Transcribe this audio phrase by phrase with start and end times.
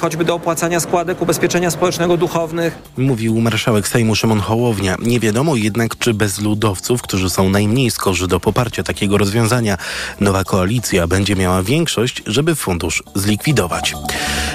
[0.00, 2.78] choćby do opłacania składek ubezpieczenia społecznego duchownych.
[2.96, 4.96] Mówił marszałek Sejmu Szymon Hołownia.
[5.02, 9.78] Nie wiadomo jednak, czy bez ludowców, którzy są najmniej skorzy do poparcia takiego rozwiązania,
[10.20, 13.94] nowa koalicja będzie miała większość, żeby fundusz zlikwidować.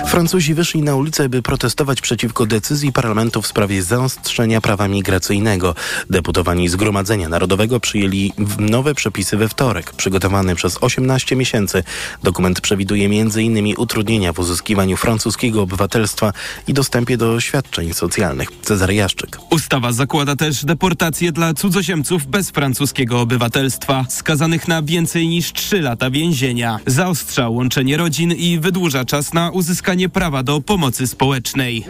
[0.07, 5.75] Francuzi wyszli na ulicę, by protestować przeciwko decyzji parlamentu w sprawie zaostrzenia prawa migracyjnego.
[6.09, 9.93] Deputowani Zgromadzenia Narodowego przyjęli nowe przepisy we wtorek.
[9.93, 11.83] Przygotowany przez 18 miesięcy
[12.23, 13.73] dokument przewiduje m.in.
[13.77, 16.33] utrudnienia w uzyskiwaniu francuskiego obywatelstwa
[16.67, 18.49] i dostępie do świadczeń socjalnych.
[18.61, 19.37] Cezary Jaszczyk.
[19.49, 26.09] Ustawa zakłada też deportację dla cudzoziemców bez francuskiego obywatelstwa, skazanych na więcej niż 3 lata
[26.09, 26.79] więzienia.
[26.85, 31.85] Zaostrza łączenie rodzin i wydłuża czas na uzyskanie prawa do pomocy społecznej.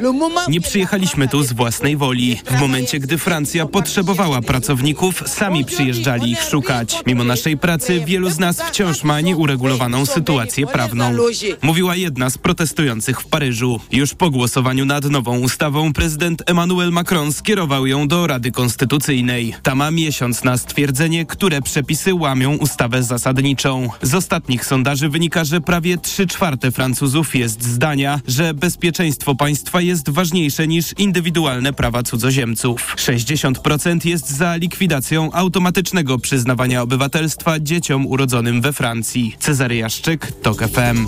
[0.48, 2.42] Nie przyjechaliśmy tu z własnej woli.
[2.46, 7.04] W momencie, gdy Francja potrzebowała pracowników, sami przyjeżdżali ich szukać.
[7.06, 11.18] Mimo naszej pracy wielu z nas wciąż ma nieuregulowaną sytuację prawną.
[11.62, 13.80] Mówiła jedna z protestujących w Paryżu.
[13.92, 19.56] Już po głosowaniu nad nową ustawą prezydent Emmanuel Macron skierował ją do Rady Konstytucyjnej.
[19.64, 23.90] Ta ma miesiąc na stwierdzenie, które przepisy łamią ustawę zasadniczą.
[24.02, 30.10] Z ostatnich sondaży wynika, że prawie 3 czwarte Francuzów jest zdania, że bezpieczeństwo państwa jest
[30.10, 32.96] ważniejsze niż indywidualne prawa cudzoziemców.
[32.98, 39.36] 60% jest za likwidacją automatycznego przyznawania obywatelstwa dzieciom urodzonym we Francji.
[39.40, 41.08] Cezary Jaszczyk, TOK FM.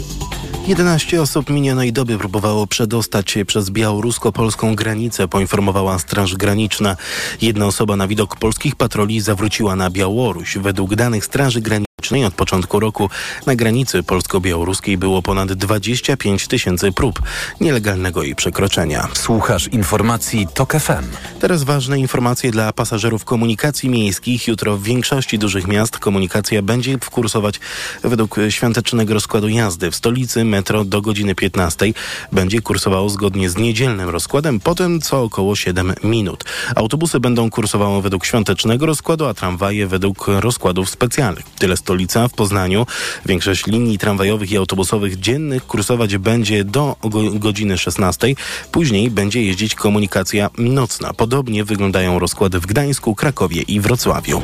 [0.67, 6.97] 11 osób minionej doby próbowało przedostać się przez białorusko-polską granicę, poinformowała Straż Graniczna.
[7.42, 10.58] Jedna osoba na widok polskich patroli zawróciła na Białoruś.
[10.58, 11.86] Według danych Straży Granicznej
[12.28, 13.09] od początku roku
[13.45, 17.22] na granicy polsko-białoruskiej było ponad 25 tysięcy prób
[17.62, 19.08] nielegalnego jej przekroczenia.
[19.14, 21.06] Słuchasz informacji TOK FM.
[21.40, 24.48] Teraz ważne informacje dla pasażerów komunikacji miejskich.
[24.48, 27.59] Jutro w większości dużych miast komunikacja będzie kursować
[28.03, 29.92] według świątecznego rozkładu jazdy.
[29.92, 31.86] W stolicy metro do godziny 15
[32.31, 36.44] będzie kursowało zgodnie z niedzielnym rozkładem, potem co około 7 minut.
[36.75, 41.46] Autobusy będą kursowały według świątecznego rozkładu, a tramwaje według rozkładów specjalnych.
[41.59, 42.86] Tyle stolica w Poznaniu.
[43.25, 46.96] Większość linii tramwajowych i autobusowych dziennych kursować będzie do
[47.34, 48.36] godziny 16.
[48.72, 51.14] Później będzie jeździć komunikacja nocna.
[51.14, 54.42] Podobnie wyglądają rozkłady w Gdańsku, Krakowie i Wrocławiu.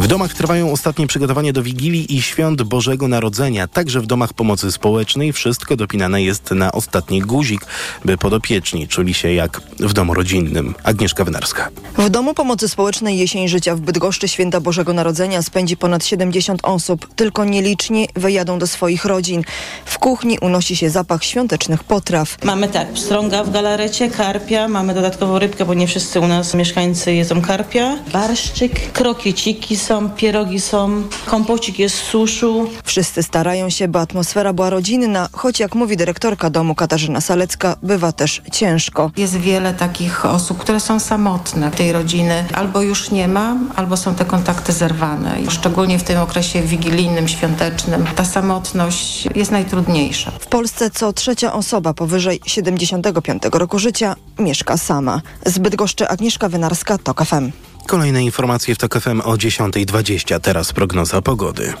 [0.00, 3.68] W domach trwają ostatnie przygotowania do Wigilii i Świąt Bożego Narodzenia.
[3.68, 7.66] Także w domach pomocy społecznej wszystko dopinane jest na ostatni guzik,
[8.04, 10.74] by podopieczni czuli się jak w domu rodzinnym.
[10.82, 11.70] Agnieszka Wynarska.
[11.98, 17.14] W Domu Pomocy Społecznej Jesień Życia w Bydgoszczy Święta Bożego Narodzenia spędzi ponad 70 osób.
[17.14, 19.42] Tylko nieliczni wyjadą do swoich rodzin.
[19.84, 22.36] W kuchni unosi się zapach świątecznych potraw.
[22.44, 27.14] Mamy tak, pstrąga w galarecie, karpia, mamy dodatkową rybkę, bo nie wszyscy u nas mieszkańcy
[27.14, 27.96] jedzą karpia.
[28.12, 32.70] Barszczyk, krokieciki są, pierogi są, kompocik jest z suszu.
[32.84, 38.12] Wszyscy starają się, by atmosfera była rodzinna, choć jak mówi dyrektorka domu Katarzyna Salecka, bywa
[38.12, 39.10] też ciężko.
[39.16, 41.70] Jest wiele takich osób, które są samotne.
[41.70, 45.38] Tej rodziny albo już nie ma, albo są te kontakty zerwane.
[45.48, 50.30] Szczególnie w tym okresie wigilijnym, świątecznym ta samotność jest najtrudniejsza.
[50.30, 55.20] W Polsce co trzecia osoba powyżej 75 roku życia mieszka sama.
[55.46, 57.50] Z Bydgoszczy Agnieszka Wynarska, TOK FM.
[57.86, 60.40] Kolejne informacje w TOK FM o 10.20.
[60.40, 61.72] Teraz prognoza pogody.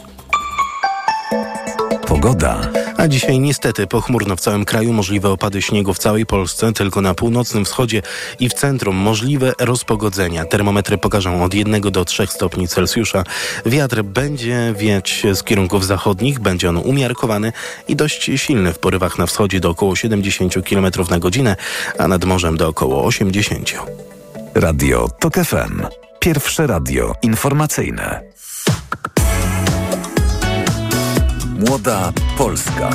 [2.06, 2.60] Pogoda.
[3.04, 7.14] A dzisiaj niestety pochmurno w całym kraju, możliwe opady śniegu w całej Polsce, tylko na
[7.14, 8.02] północnym wschodzie
[8.40, 10.44] i w centrum możliwe rozpogodzenia.
[10.44, 13.24] Termometry pokażą od 1 do 3 stopni Celsjusza.
[13.66, 17.52] Wiatr będzie wiać z kierunków zachodnich, będzie on umiarkowany
[17.88, 21.56] i dość silny w porywach na wschodzie do około 70 km na godzinę,
[21.98, 23.74] a nad morzem do około 80.
[24.54, 25.82] Radio TOK FM.
[26.20, 28.33] Pierwsze radio informacyjne.
[31.58, 32.90] Młoda Polska.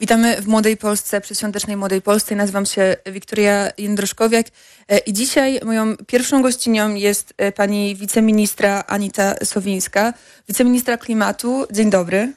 [0.00, 2.36] Witamy w Młodej Polsce, przedświątecznej Młodej Polsce.
[2.36, 4.46] Nazywam się Wiktoria Jędroszkowiak
[4.88, 10.12] e, i dzisiaj moją pierwszą gościnią jest e, pani wiceministra Anita Sowińska,
[10.48, 11.66] wiceministra klimatu.
[11.70, 12.32] Dzień dobry.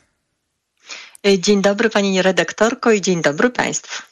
[1.28, 4.09] E, dzień dobry pani redaktorko i dzień dobry państwu.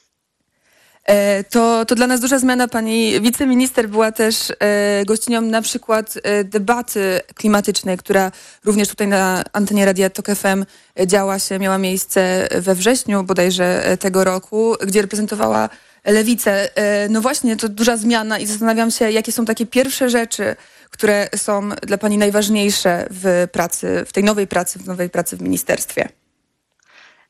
[1.07, 2.67] E, to, to dla nas duża zmiana.
[2.67, 8.31] Pani wiceminister była też e, gościnią na przykład e, debaty klimatycznej, która
[8.65, 10.65] również tutaj na antenie Radia Tok FM
[11.05, 15.69] działa się, miała miejsce we wrześniu bodajże tego roku, gdzie reprezentowała
[16.05, 16.69] lewicę.
[17.09, 20.55] No właśnie, to duża zmiana i zastanawiam się, jakie są takie pierwsze rzeczy,
[20.89, 25.41] które są dla Pani najważniejsze w pracy, w tej nowej pracy, w nowej pracy w
[25.41, 26.09] ministerstwie.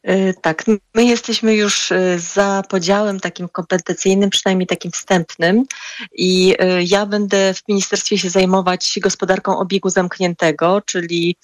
[0.09, 0.63] Y, tak,
[0.93, 5.65] my jesteśmy już y, za podziałem takim kompetencyjnym, przynajmniej takim wstępnym
[6.13, 11.35] i y, ja będę w ministerstwie się zajmować gospodarką obiegu zamkniętego, czyli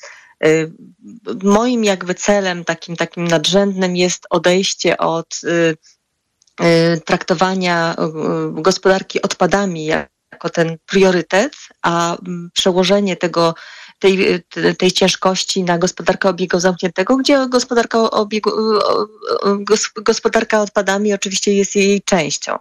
[1.43, 5.41] Moim jakby celem takim, takim nadrzędnym jest odejście od
[7.05, 7.95] traktowania
[8.51, 12.17] gospodarki odpadami jako ten priorytet, a
[12.53, 13.55] przełożenie tego
[14.03, 14.43] tej,
[14.77, 18.51] tej ciężkości na gospodarkę obiegu zamkniętego, gdzie gospodarka, obiegu,
[19.95, 22.57] gospodarka odpadami oczywiście jest jej częścią.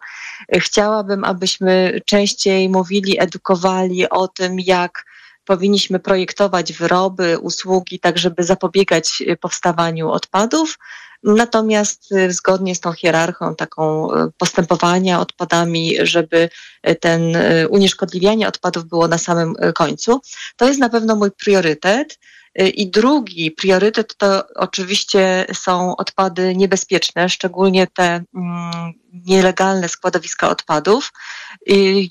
[0.53, 5.05] Chciałabym, abyśmy częściej mówili, edukowali o tym, jak
[5.45, 10.79] powinniśmy projektować wyroby, usługi, tak żeby zapobiegać powstawaniu odpadów,
[11.23, 16.49] Natomiast y, zgodnie z tą hierarchią taką y, postępowania odpadami, żeby
[16.89, 17.37] y, ten
[17.69, 20.21] unieszkodliwianie odpadów było na samym końcu,
[20.57, 22.19] to jest na pewno mój priorytet.
[22.55, 28.05] I drugi priorytet to oczywiście są odpady niebezpieczne, szczególnie te
[28.35, 31.13] mm, nielegalne składowiska odpadów.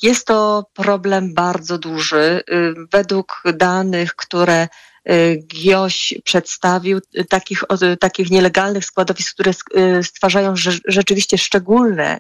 [0.04, 2.44] Jest to problem bardzo duży.
[2.92, 4.68] Według danych, które
[5.10, 7.64] Y, GIOŚ przedstawił y, takich,
[8.00, 9.52] takich nielegalnych składowisk, które
[10.00, 10.54] y, stwarzają
[10.86, 12.20] rzeczywiście szczególne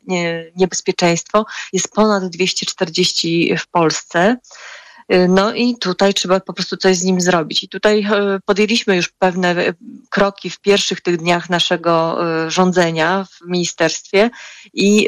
[0.56, 1.45] niebezpieczeństwo.
[1.74, 4.38] Jest ponad 240 w Polsce.
[5.13, 7.63] Y, no i tutaj trzeba po prostu coś z nim zrobić.
[7.63, 8.00] I tutaj
[8.36, 9.74] y, podjęliśmy już pewne y,
[10.10, 12.18] kroki w pierwszych tych dniach naszego
[12.48, 14.30] rządzenia w ministerstwie
[14.74, 15.08] i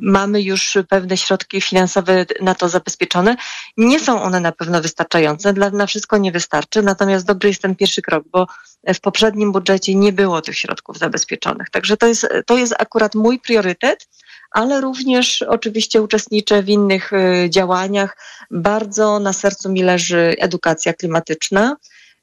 [0.00, 3.36] mamy już pewne środki finansowe na to zabezpieczone.
[3.76, 7.76] Nie są one na pewno wystarczające, dla, na wszystko nie wystarczy, natomiast dobry jest ten
[7.76, 8.46] pierwszy krok, bo
[8.94, 11.70] w poprzednim budżecie nie było tych środków zabezpieczonych.
[11.70, 14.08] Także to jest, to jest akurat mój priorytet
[14.50, 18.16] ale również oczywiście uczestniczę w innych y, działaniach.
[18.50, 21.76] Bardzo na sercu mi leży edukacja klimatyczna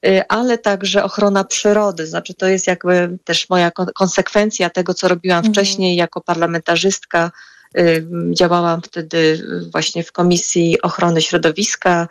[0.06, 2.08] y, ale także ochrona przyrody.
[2.08, 5.54] Znaczy, to jest jakby też moja konsekwencja tego, co robiłam mhm.
[5.54, 7.32] wcześniej jako parlamentarzystka.
[7.78, 12.08] Y, działałam wtedy właśnie w Komisji Ochrony Środowiska,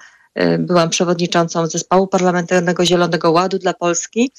[0.58, 4.32] byłam przewodniczącą zespołu parlamentarnego Zielonego Ładu dla Polski.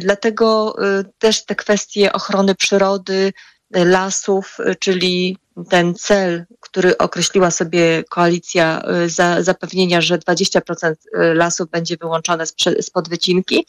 [0.00, 0.76] Dlatego
[1.18, 3.32] też te kwestie ochrony przyrody,
[3.70, 5.38] lasów, czyli
[5.70, 12.44] ten cel, który określiła sobie koalicja y, za zapewnienia, że 20% y, lasów będzie wyłączone
[12.80, 13.66] spod wycinki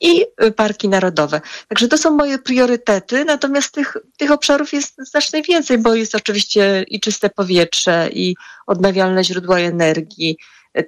[0.00, 1.40] i y, parki narodowe.
[1.68, 6.84] Także to są moje priorytety, natomiast tych, tych obszarów jest znacznie więcej, bo jest oczywiście
[6.88, 8.36] i czyste powietrze, i
[8.66, 10.36] odnawialne źródła energii.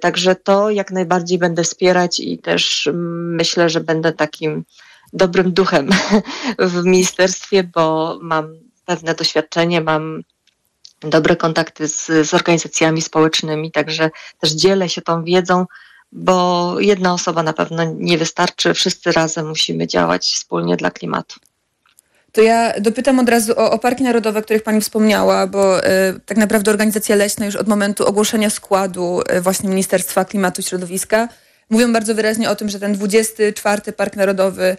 [0.01, 4.63] Także to jak najbardziej będę wspierać i też mm, myślę, że będę takim
[5.13, 5.89] dobrym duchem
[6.59, 10.21] w ministerstwie, bo mam pewne doświadczenie, mam
[11.01, 14.09] dobre kontakty z, z organizacjami społecznymi, także
[14.39, 15.65] też dzielę się tą wiedzą,
[16.11, 21.39] bo jedna osoba na pewno nie wystarczy, wszyscy razem musimy działać wspólnie dla klimatu.
[22.31, 25.83] To ja dopytam od razu o, o parki narodowe, o których Pani wspomniała, bo y,
[26.25, 31.27] tak naprawdę organizacje leśne już od momentu ogłoszenia składu y, właśnie Ministerstwa Klimatu i Środowiska
[31.69, 34.77] mówią bardzo wyraźnie o tym, że ten 24 Park Narodowy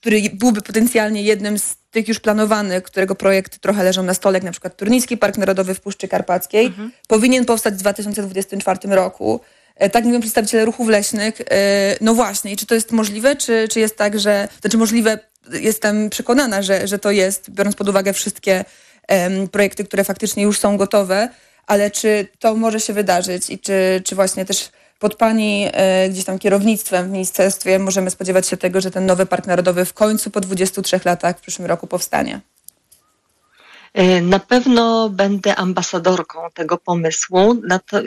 [0.00, 4.42] który byłby potencjalnie jednym z tych już planowanych, którego projekty trochę leżą na stole, jak
[4.44, 6.92] na przykład Turnicki Park Narodowy w Puszczy Karpackiej, mhm.
[7.08, 9.40] powinien powstać w 2024 roku.
[9.76, 11.40] E, tak mówią przedstawiciele ruchów leśnych.
[11.40, 15.18] E, no właśnie, i czy to jest możliwe, czy, czy jest tak, że, znaczy możliwe,
[15.52, 18.64] jestem przekonana, że, że to jest, biorąc pod uwagę wszystkie
[19.08, 21.28] um, projekty, które faktycznie już są gotowe,
[21.66, 26.24] ale czy to może się wydarzyć i czy, czy właśnie też pod Pani e, gdzieś
[26.24, 30.30] tam kierownictwem w ministerstwie możemy spodziewać się tego, że ten nowy Park Narodowy w końcu
[30.30, 32.40] po 23 latach w przyszłym roku powstanie?
[33.94, 37.62] E, na pewno będę ambasadorką tego pomysłu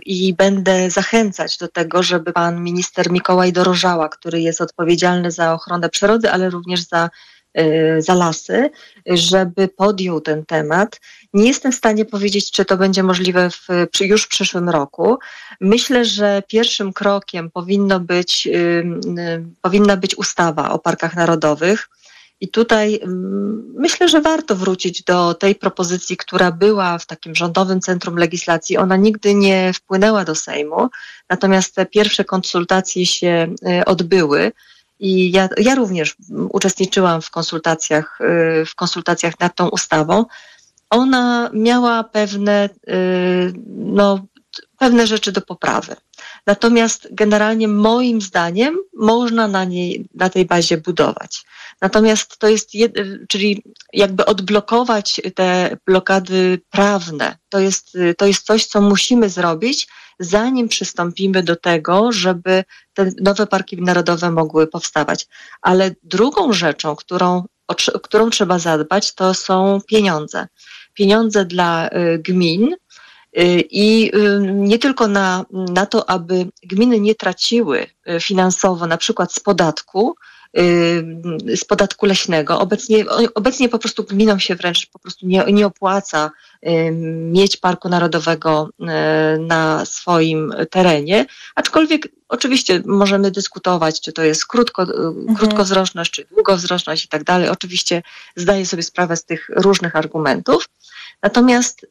[0.06, 5.90] i będę zachęcać do tego, żeby pan minister Mikołaj Dorożała, który jest odpowiedzialny za ochronę
[5.90, 7.10] przyrody, ale również za
[8.00, 8.70] za lasy,
[9.06, 11.00] żeby podjął ten temat.
[11.34, 13.68] Nie jestem w stanie powiedzieć, czy to będzie możliwe w,
[14.02, 15.18] już w przyszłym roku.
[15.62, 21.90] Myślę, że pierwszym krokiem powinno być, y, y, powinna być ustawa o parkach narodowych.
[22.42, 27.82] I tutaj mm, myślę, że warto wrócić do tej propozycji, która była w takim rządowym
[27.82, 28.78] centrum legislacji.
[28.78, 30.90] Ona nigdy nie wpłynęła do Sejmu,
[31.30, 33.48] natomiast te pierwsze konsultacje się
[33.86, 34.52] odbyły.
[35.00, 36.16] I ja, ja również
[36.50, 40.26] uczestniczyłam w konsultacjach, y, w konsultacjach nad tą ustawą.
[40.90, 44.28] Ona miała pewne, y, no,
[44.78, 45.96] pewne rzeczy do poprawy.
[46.46, 51.46] Natomiast generalnie moim zdaniem można na niej, na tej bazie budować.
[51.82, 52.94] Natomiast to jest, jed,
[53.28, 53.64] czyli
[53.94, 57.38] jakby odblokować te blokady prawne.
[57.50, 59.88] To jest, to jest coś, co musimy zrobić,
[60.20, 65.28] zanim przystąpimy do tego, żeby te nowe parki narodowe mogły powstawać.
[65.62, 70.48] Ale drugą rzeczą, którą, o którą trzeba zadbać, to są pieniądze.
[70.94, 72.76] Pieniądze dla y, gmin,
[73.70, 77.88] I nie tylko na, na to, aby gminy nie traciły
[78.22, 80.16] finansowo, na przykład z podatku,
[81.56, 82.60] z podatku leśnego.
[82.60, 86.32] Obecnie, obecnie po prostu gminom się wręcz po prostu nie, nie opłaca
[87.22, 88.70] mieć parku narodowego
[89.40, 91.26] na swoim terenie,
[91.56, 95.36] aczkolwiek oczywiście możemy dyskutować, czy to jest krótko, mhm.
[95.36, 97.50] krótkowzroczność, czy długowzroczność i tak dalej.
[97.50, 98.04] Oczywiście
[98.36, 100.70] zdaję sobie sprawę z tych różnych argumentów.
[101.24, 101.88] Natomiast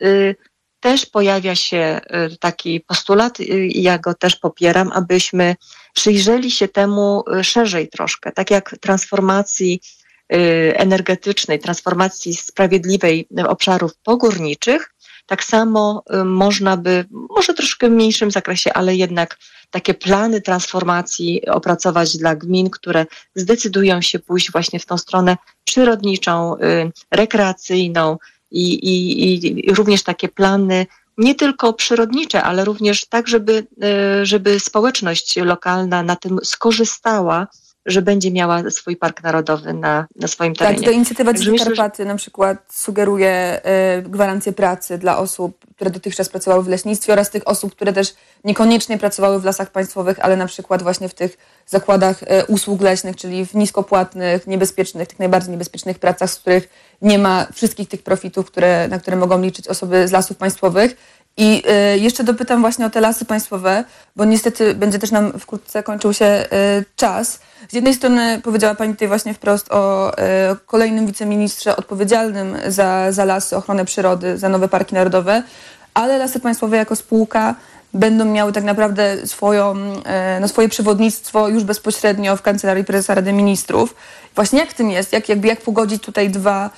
[0.86, 2.00] też pojawia się
[2.40, 5.56] taki postulat i ja go też popieram, abyśmy
[5.94, 9.80] przyjrzeli się temu szerzej troszkę, tak jak transformacji
[10.74, 14.94] energetycznej, transformacji sprawiedliwej obszarów pogórniczych,
[15.26, 19.38] tak samo można by, może troszkę w mniejszym zakresie, ale jednak
[19.70, 26.56] takie plany transformacji opracować dla gmin, które zdecydują się pójść właśnie w tą stronę przyrodniczą,
[27.10, 28.18] rekreacyjną
[28.50, 30.86] i, i, i również takie plany
[31.18, 33.66] nie tylko przyrodnicze, ale również tak, żeby,
[34.22, 37.46] żeby społeczność lokalna na tym skorzystała,
[37.86, 40.76] że będzie miała swój park narodowy na, na swoim terenie.
[40.78, 43.60] Tak, to inicjatywa Dzikie Karpaty na przykład sugeruje
[43.98, 48.14] y, gwarancję pracy dla osób, które dotychczas pracowały w leśnictwie oraz tych osób, które też
[48.44, 53.16] niekoniecznie pracowały w lasach państwowych, ale na przykład właśnie w tych zakładach y, usług leśnych,
[53.16, 56.68] czyli w niskopłatnych, niebezpiecznych, tych najbardziej niebezpiecznych pracach, z których
[57.02, 60.96] nie ma wszystkich tych profitów, które, na które mogą liczyć osoby z lasów państwowych.
[61.36, 61.62] I
[61.94, 63.84] y, jeszcze dopytam właśnie o te lasy państwowe,
[64.16, 67.40] bo niestety będzie też nam wkrótce kończył się y, czas.
[67.68, 70.16] Z jednej strony powiedziała Pani tutaj właśnie wprost o y,
[70.66, 75.42] kolejnym wiceministrze odpowiedzialnym za, za lasy, ochronę przyrody, za nowe parki narodowe,
[75.94, 77.54] ale lasy państwowe jako spółka
[77.94, 79.74] będą miały tak naprawdę swoją,
[80.40, 83.94] no swoje przewodnictwo już bezpośrednio w Kancelarii Prezesa Rady Ministrów.
[84.34, 85.12] Właśnie jak tym jest?
[85.12, 86.70] Jak, jakby jak pogodzić tutaj dwa,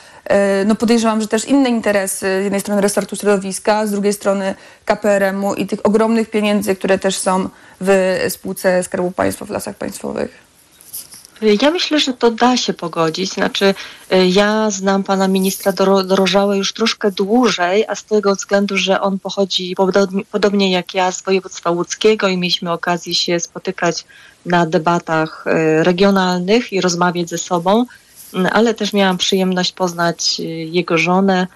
[0.67, 5.55] no podejrzewam, że też inne interesy, z jednej strony resortu środowiska, z drugiej strony KPRM-u
[5.55, 7.49] i tych ogromnych pieniędzy, które też są
[7.81, 10.48] w spółce Skarbu Państwa w Lasach Państwowych?
[11.63, 13.33] Ja myślę, że to da się pogodzić.
[13.33, 13.75] Znaczy,
[14.29, 15.73] ja znam pana ministra
[16.05, 21.13] Dorożałę już troszkę dłużej, a z tego względu, że on pochodzi podobnie, podobnie jak ja
[21.13, 24.05] z województwa łódzkiego i mieliśmy okazję się spotykać
[24.47, 25.45] na debatach
[25.83, 27.87] regionalnych i rozmawiać ze sobą,
[28.53, 31.47] ale też miałam przyjemność poznać jego żonę,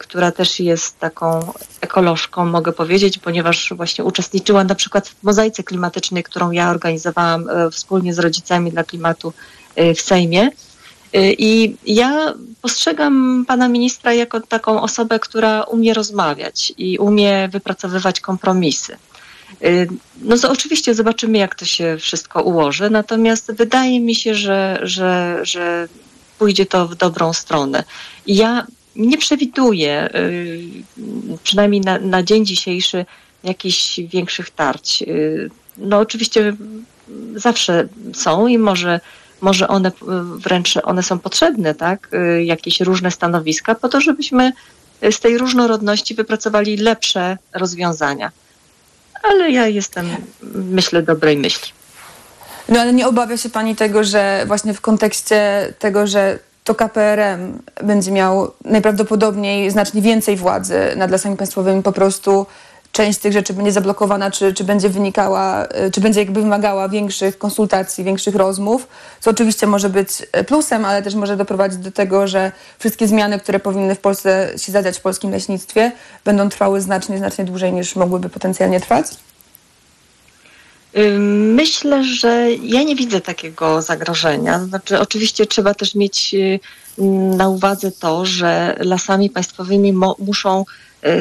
[0.00, 6.22] która też jest taką ekolożką, mogę powiedzieć, ponieważ właśnie uczestniczyła na przykład w mozaice klimatycznej,
[6.22, 9.32] którą ja organizowałam wspólnie z rodzicami dla klimatu
[9.76, 10.50] w Sejmie.
[11.38, 18.96] I ja postrzegam pana ministra jako taką osobę, która umie rozmawiać i umie wypracowywać kompromisy.
[20.22, 25.40] No to oczywiście zobaczymy, jak to się wszystko ułoży, natomiast wydaje mi się, że, że,
[25.42, 25.88] że
[26.38, 27.84] pójdzie to w dobrą stronę.
[28.26, 28.66] I ja
[28.96, 30.10] nie przewiduję,
[31.42, 33.06] przynajmniej na, na dzień dzisiejszy,
[33.44, 35.04] jakichś większych tarć.
[35.76, 36.56] No oczywiście
[37.34, 39.00] zawsze są i może,
[39.40, 39.92] może one
[40.36, 42.10] wręcz one są potrzebne, tak?
[42.44, 44.52] Jakieś różne stanowiska po to, żebyśmy
[45.10, 48.30] z tej różnorodności wypracowali lepsze rozwiązania.
[49.22, 50.06] Ale ja jestem,
[50.54, 51.72] myślę, dobrej myśli.
[52.68, 57.58] No ale nie obawia się Pani tego, że właśnie w kontekście tego, że to KPRM
[57.82, 62.46] będzie miał najprawdopodobniej znacznie więcej władzy nad lasami państwowymi, po prostu
[62.92, 68.04] część tych rzeczy będzie zablokowana, czy, czy będzie wynikała, czy będzie jakby wymagała większych konsultacji,
[68.04, 68.86] większych rozmów,
[69.20, 70.08] co oczywiście może być
[70.46, 74.72] plusem, ale też może doprowadzić do tego, że wszystkie zmiany, które powinny w Polsce się
[74.72, 75.92] zadziać w polskim leśnictwie,
[76.24, 79.06] będą trwały znacznie, znacznie dłużej niż mogłyby potencjalnie trwać?
[81.54, 84.58] Myślę, że ja nie widzę takiego zagrożenia.
[84.58, 86.34] Znaczy, oczywiście trzeba też mieć
[87.36, 90.64] na uwadze to, że lasami państwowymi muszą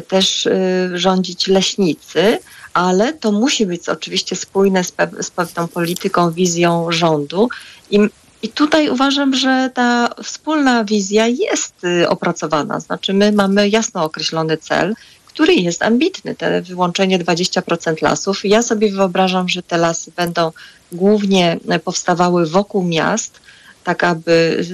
[0.07, 0.47] też
[0.93, 2.39] rządzić leśnicy,
[2.73, 7.49] ale to musi być oczywiście spójne z, pe z pewną polityką, wizją rządu.
[7.91, 7.99] I,
[8.41, 11.75] I tutaj uważam, że ta wspólna wizja jest
[12.07, 12.79] opracowana.
[12.79, 14.93] Znaczy, my mamy jasno określony cel,
[15.39, 18.45] który jest ambitny, te wyłączenie 20% lasów.
[18.45, 20.51] Ja sobie wyobrażam, że te lasy będą
[20.91, 23.39] głównie powstawały wokół miast,
[23.83, 24.65] tak aby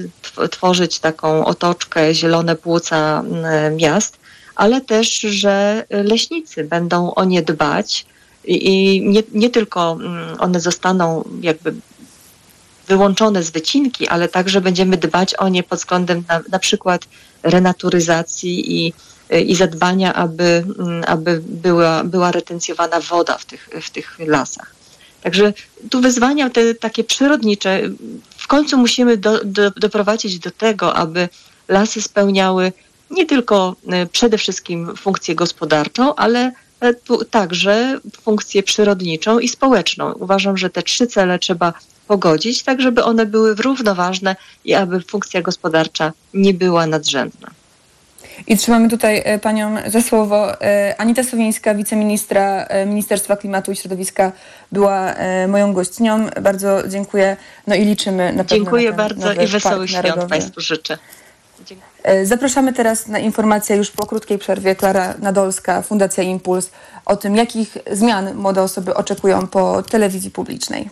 [0.50, 3.22] tworzyć taką otoczkę, zielone płuca
[3.76, 4.18] miast,
[4.54, 8.06] ale też, że leśnicy będą o nie dbać
[8.44, 9.98] i nie, nie tylko
[10.38, 11.74] one zostaną jakby
[12.88, 17.02] wyłączone z wycinki, ale także będziemy dbać o nie pod względem na, na przykład
[17.42, 18.92] renaturyzacji i
[19.30, 24.74] i zadbania, aby, mm, aby była, była retencjowana woda w tych, w tych lasach.
[25.22, 25.52] Także
[25.90, 27.80] tu wyzwania te takie przyrodnicze,
[28.36, 31.28] w końcu musimy do, do, doprowadzić do tego, aby
[31.68, 32.72] lasy spełniały
[33.10, 36.94] nie tylko e, przede wszystkim funkcję gospodarczą, ale e,
[37.30, 40.12] także funkcję przyrodniczą i społeczną.
[40.12, 41.72] Uważam, że te trzy cele trzeba
[42.06, 47.50] pogodzić, tak żeby one były równoważne i aby funkcja gospodarcza nie była nadrzędna.
[48.46, 50.60] I trzymamy tutaj e, panią za słowo.
[50.60, 54.32] E, Anita Sowińska, wiceministra e, Ministerstwa Klimatu i Środowiska,
[54.72, 55.14] była
[55.48, 56.26] moją gościnią.
[56.42, 57.36] Bardzo dziękuję.
[57.66, 60.98] No i liczymy na pewno Dziękuję na bardzo i wesołych świąt Państwu życzę.
[62.24, 64.76] Zapraszamy teraz na informację już po krótkiej przerwie.
[64.76, 66.70] Klara Nadolska, Fundacja Impuls,
[67.04, 70.90] o tym, jakich zmian młode osoby oczekują po telewizji publicznej.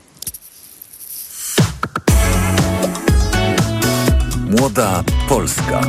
[4.50, 5.80] Młoda Polska.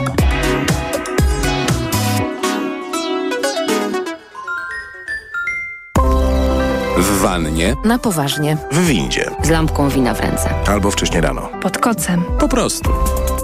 [6.98, 7.76] W wannie.
[7.84, 8.58] Na poważnie.
[8.72, 9.32] W windzie.
[9.44, 10.50] Z lampką wina w ręce.
[10.68, 11.50] Albo wcześnie rano.
[11.62, 12.24] Pod kocem.
[12.40, 12.90] Po prostu.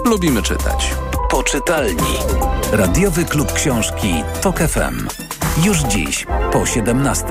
[0.04, 0.94] Lubimy czytać.
[1.30, 2.16] Poczytalni.
[2.72, 5.08] Radiowy klub książki TOK FM.
[5.64, 7.24] Już dziś po 17.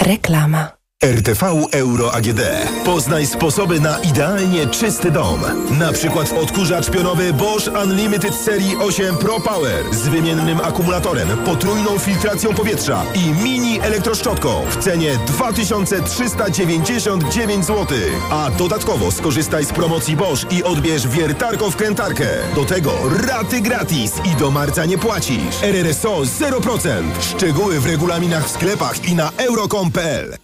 [0.00, 0.83] Reklama.
[1.04, 2.40] RTV Euro AGD.
[2.84, 5.40] Poznaj sposoby na idealnie czysty dom.
[5.78, 12.54] Na przykład odkurzacz pionowy Bosch Unlimited serii 8 Pro Power z wymiennym akumulatorem, potrójną filtracją
[12.54, 17.98] powietrza i mini elektroszczotką w cenie 2399 zł.
[18.30, 22.26] A dodatkowo skorzystaj z promocji Bosch i odbierz wiertarką wkrętarkę.
[22.54, 22.92] Do tego
[23.28, 25.62] raty gratis i do marca nie płacisz.
[25.62, 27.02] RRSO 0%.
[27.20, 30.43] Szczegóły w regulaminach w sklepach i na euro.com.pl.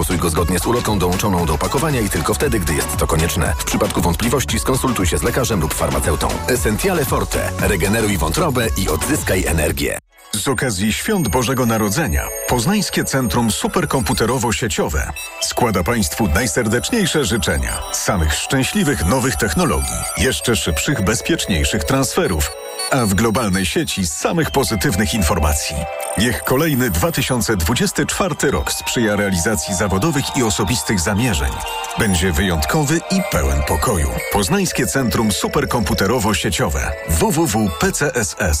[0.00, 3.54] stosuj go zgodnie z ulotką dołączoną do opakowania i tylko wtedy, gdy jest to konieczne.
[3.58, 6.28] W przypadku wątpliwości skonsultuj się z lekarzem lub farmaceutą.
[6.48, 7.50] Essentiale Forte.
[7.60, 9.98] Regeneruj wątrobę i odzyskaj energię.
[10.32, 17.82] Z okazji Świąt Bożego Narodzenia Poznańskie Centrum Superkomputerowo-Sieciowe składa Państwu najserdeczniejsze życzenia.
[17.92, 22.50] Samych szczęśliwych nowych technologii, jeszcze szybszych, bezpieczniejszych transferów,
[22.90, 25.76] a w globalnej sieci samych pozytywnych informacji.
[26.18, 31.52] Niech kolejny 2024 rok sprzyja realizacji zawodowych i osobistych zamierzeń.
[31.98, 34.08] Będzie wyjątkowy i pełen pokoju.
[34.32, 38.60] Poznańskie Centrum Superkomputerowo-Sieciowe www.pcss.pl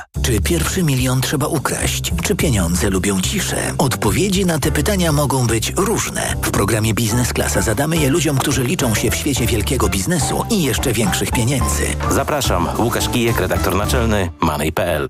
[0.21, 2.11] czy pierwszy milion trzeba ukraść?
[2.23, 3.73] Czy pieniądze lubią ciszę?
[3.77, 6.35] Odpowiedzi na te pytania mogą być różne.
[6.41, 10.63] W programie Biznes Klasa zadamy je ludziom, którzy liczą się w świecie wielkiego biznesu i
[10.63, 11.83] jeszcze większych pieniędzy.
[12.09, 15.07] Zapraszam, Łukasz Kijek, redaktor naczelny Money.pl.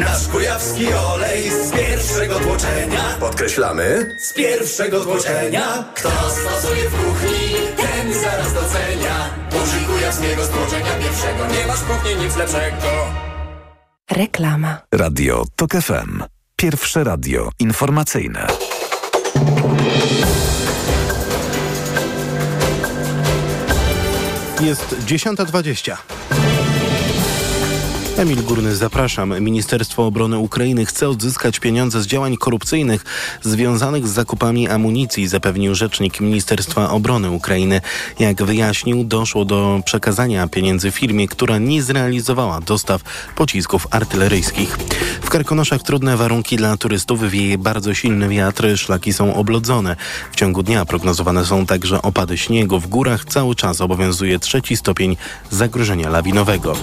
[0.00, 3.00] Nasz kujawski olej z pierwszego tłoczenia.
[3.20, 4.16] Podkreślamy.
[4.20, 5.84] Z pierwszego tłoczenia.
[5.94, 9.30] Kto stosuje w kuchni, ten zaraz docenia.
[9.62, 11.46] Użyj kujawskiego stłoczenia pierwszego.
[11.46, 13.31] Nie masz kuchni nic lepszego.
[14.12, 14.78] Reklama.
[14.94, 16.22] Radio TOK FM.
[16.56, 18.46] Pierwsze radio informacyjne.
[24.60, 26.61] Jest 10.20.
[28.22, 29.40] Emil Górny, zapraszam.
[29.40, 33.04] Ministerstwo Obrony Ukrainy chce odzyskać pieniądze z działań korupcyjnych
[33.42, 37.80] związanych z zakupami amunicji, zapewnił rzecznik Ministerstwa Obrony Ukrainy.
[38.18, 43.02] Jak wyjaśnił, doszło do przekazania pieniędzy firmie, która nie zrealizowała dostaw
[43.36, 44.76] pocisków artyleryjskich.
[45.22, 49.96] W Karkonoszach trudne warunki dla turystów, wieje bardzo silny wiatr, szlaki są oblodzone.
[50.32, 52.80] W ciągu dnia prognozowane są także opady śniegu.
[52.80, 55.16] W górach cały czas obowiązuje trzeci stopień
[55.50, 56.74] zagrożenia lawinowego.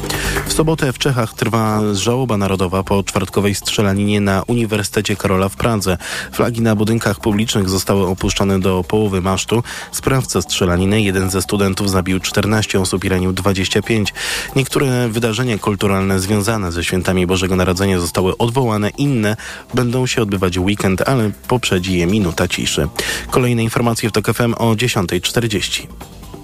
[0.47, 5.97] W sobotę w Czechach Trwa żałoba narodowa po czwartkowej strzelaninie na Uniwersytecie Karola w Pradze.
[6.31, 9.63] Flagi na budynkach publicznych zostały opuszczone do połowy masztu.
[9.91, 14.13] Sprawca strzelaniny, jeden ze studentów, zabił 14 osób i ranił 25.
[14.55, 19.35] Niektóre wydarzenia kulturalne związane ze świętami Bożego Narodzenia zostały odwołane, inne
[19.73, 22.87] będą się odbywać weekend, ale poprzedzi je minuta ciszy.
[23.31, 25.87] Kolejne informacje w TOK FM o 10.40.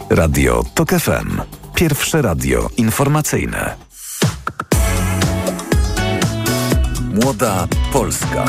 [0.10, 1.41] Radio TOK FM.
[1.76, 3.85] Pierwsze radio informacyjne.
[7.23, 8.45] Młoda Polska.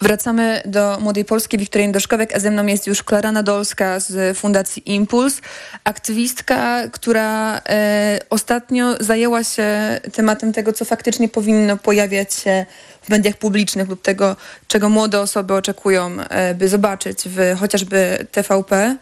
[0.00, 4.94] Wracamy do Młodej Polski, Wiktorii Doszkowek, a ze mną jest już Klara Nadolska z Fundacji
[4.94, 5.40] Impuls,
[5.84, 12.66] aktywistka, która e, ostatnio zajęła się tematem tego, co faktycznie powinno pojawiać się
[13.02, 14.36] w mediach publicznych lub tego,
[14.68, 18.96] czego młode osoby oczekują, e, by zobaczyć w chociażby TVP.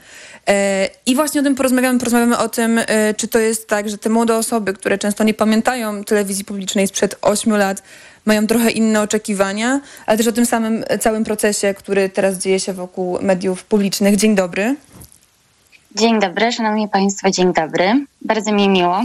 [0.49, 1.99] E, I właśnie o tym porozmawiamy.
[1.99, 5.35] Porozmawiamy o tym, e, czy to jest tak, że te młode osoby, które często nie
[5.35, 7.83] pamiętają telewizji publicznej sprzed 8 lat,
[8.25, 12.73] mają trochę inne oczekiwania, ale też o tym samym całym procesie, który teraz dzieje się
[12.73, 14.17] wokół mediów publicznych.
[14.17, 14.77] Dzień dobry.
[15.95, 18.07] Dzień dobry, szanowni państwo, dzień dobry.
[18.23, 19.03] Bardzo mi miło.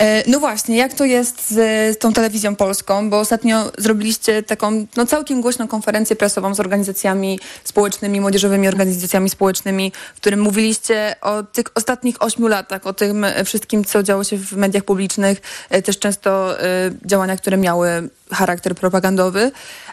[0.00, 3.10] E, no właśnie, jak to jest z, tą telewizją polską?
[3.10, 9.92] Bo ostatnio zrobiliście taką no, całkiem głośną konferencję prasową z organizacjami społecznymi, młodzieżowymi organizacjami społecznymi,
[10.14, 14.52] w którym mówiliście o tych ostatnich ośmiu latach, o tym wszystkim, co działo się w
[14.52, 16.64] mediach publicznych, e, też często y,
[17.04, 19.52] działania, które miały charakter propagandowy.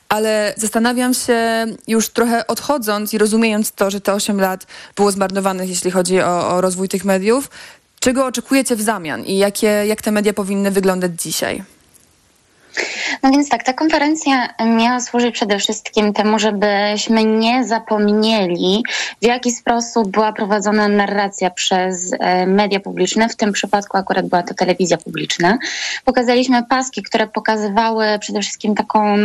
[0.09, 4.65] Ale zastanawiam się, już trochę odchodząc i rozumiejąc to, że te 8 lat
[4.95, 7.49] było zmarnowanych, jeśli chodzi o, o rozwój tych mediów,
[7.99, 11.63] Czego oczekujecie w zamian i jakie, jak te media powinny wyglądać dzisiaj?
[13.23, 18.83] No więc tak, ta konferencja miała służyć przede wszystkim temu, żebyśmy nie zapomnieli,
[19.21, 23.29] w jaki sposób była prowadzona narracja przez e, media publiczne.
[23.29, 25.57] W tym przypadku akurat była to telewizja publiczna.
[26.05, 29.17] Pokazaliśmy paski, które pokazywały przede wszystkim taką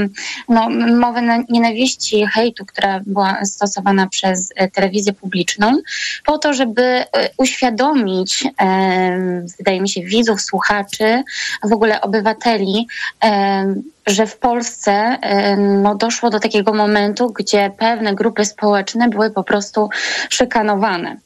[0.48, 5.78] no, mowę nienawiści, hejtu, która była stosowana przez e, telewizję publiczną,
[6.24, 8.44] po to, żeby e, uświadomić,
[9.58, 11.22] wydaje mi się, widzów, słuchaczy,
[11.64, 12.86] w ogóle obywateli,
[13.42, 15.18] um, że w Polsce
[15.58, 19.88] no, doszło do takiego momentu, gdzie pewne grupy społeczne były po prostu
[20.30, 21.16] szykanowane.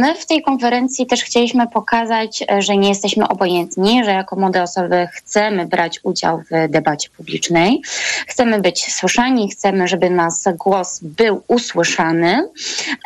[0.00, 5.08] My w tej konferencji też chcieliśmy pokazać, że nie jesteśmy obojętni, że jako młode osoby
[5.12, 7.82] chcemy brać udział w debacie publicznej,
[8.26, 12.48] chcemy być słyszani, chcemy, żeby nas głos był usłyszany.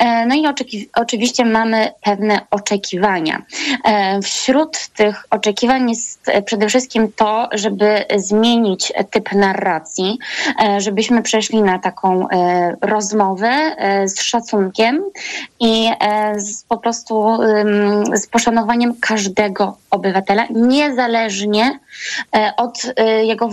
[0.00, 0.44] E, no i
[0.94, 3.42] oczywiście mamy pewne oczekiwania.
[3.84, 8.53] E, wśród tych oczekiwań jest przede wszystkim to, żeby zmienić
[9.10, 10.18] typ narracji,
[10.64, 15.02] e, żebyśmy przeszli na taką e, rozmowę e, z szacunkiem
[15.60, 15.88] i
[16.36, 17.38] z, po prostu
[18.14, 21.78] z poszanowaniem każdego obywatela, niezależnie
[22.56, 22.82] od
[23.22, 23.48] jego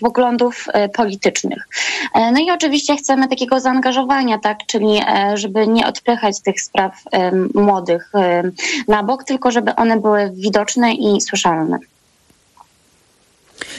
[0.00, 1.68] poglądów politycznych.
[2.14, 5.00] No i oczywiście chcemy takiego zaangażowania, tak, czyli
[5.34, 7.02] żeby nie odpychać tych spraw
[7.54, 8.12] młodych
[8.88, 11.78] na bok, tylko żeby one były widoczne i słyszalne.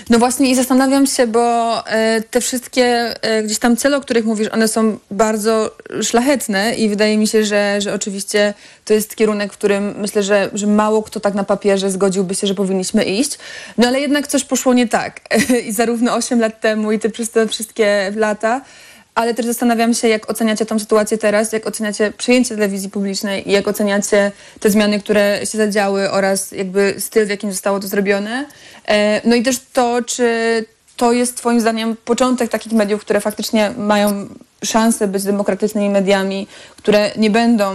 [0.10, 2.86] No właśnie i zastanawiam się, bo e, te wszystkie
[3.24, 7.46] e, gdzieś tam cele, o których mówisz, one są bardzo szlachetne i wydaje mi się,
[7.46, 8.54] że, że oczywiście
[8.86, 12.48] to jest kierunek, w którym myślę, że, że mało kto tak na papierze zgodziłby się,
[12.48, 13.38] że powinniśmy iść.
[13.78, 15.20] No ale jednak coś poszło nie tak.
[15.68, 18.62] I zarówno 8 lat temu i te przez te wszystkie lata
[19.16, 23.52] ale też zastanawiam się, jak oceniacie tą sytuację teraz, jak oceniacie przyjęcie telewizji publicznej i
[23.52, 28.46] jak oceniacie te zmiany, które się zadziały oraz jakby styl, w jakim zostało to zrobione.
[28.88, 30.66] E, no i też to, czy
[31.02, 34.28] to jest Twoim zdaniem początek takich mediów, które faktycznie mają
[34.64, 37.74] szansę być demokratycznymi mediami, które nie będą,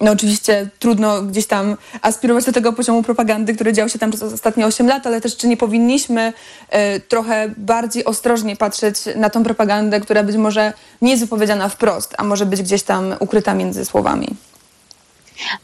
[0.00, 4.22] no oczywiście trudno gdzieś tam aspirować do tego poziomu propagandy, który dział się tam przez
[4.22, 6.32] ostatnie 8 lat, ale też czy nie powinniśmy
[6.68, 12.14] e, trochę bardziej ostrożnie patrzeć na tą propagandę, która być może nie jest wypowiedziana wprost,
[12.18, 14.28] a może być gdzieś tam ukryta między słowami.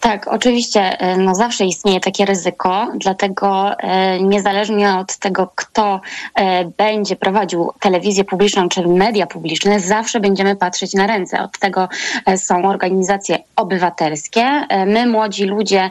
[0.00, 6.00] Tak, oczywiście e, no zawsze istnieje takie ryzyko, dlatego e, niezależnie od tego, kto
[6.34, 11.42] e, będzie prowadził telewizję publiczną czy media publiczne, zawsze będziemy patrzeć na ręce.
[11.42, 11.88] Od tego
[12.36, 14.66] są organizacje obywatelskie.
[14.86, 15.90] My, młodzi ludzie,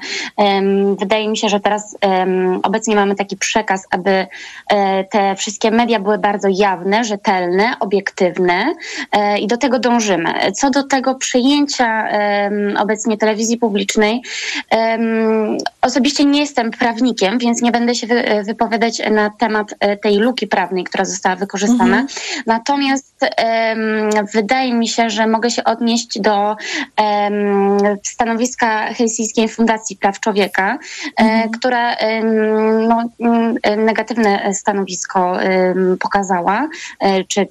[1.00, 1.98] wydaje mi się, że teraz
[2.64, 4.28] obecnie mamy taki przekaz, aby
[5.12, 8.74] te wszystkie media były bardzo jawne, rzetelne, obiektywne
[9.40, 10.34] i do tego dążymy.
[10.52, 12.10] Co do tego przyjęcia
[12.80, 14.22] obecnie telewizji publicznej.
[15.82, 18.08] Osobiście nie jestem prawnikiem, więc nie będę się
[18.44, 22.00] wypowiadać na temat e, tej luki prawnej, która została wykorzystana.
[22.00, 22.08] Mhm.
[22.46, 23.26] Natomiast
[24.34, 26.56] wydaje mi się, że mogę się odnieść do
[28.04, 30.78] stanowiska Helsińskiej Fundacji Praw Człowieka,
[31.18, 31.52] mhm.
[31.52, 31.96] która
[32.88, 33.10] no,
[33.78, 35.38] negatywne stanowisko
[36.00, 36.70] pokazała,
[37.28, 37.48] czy,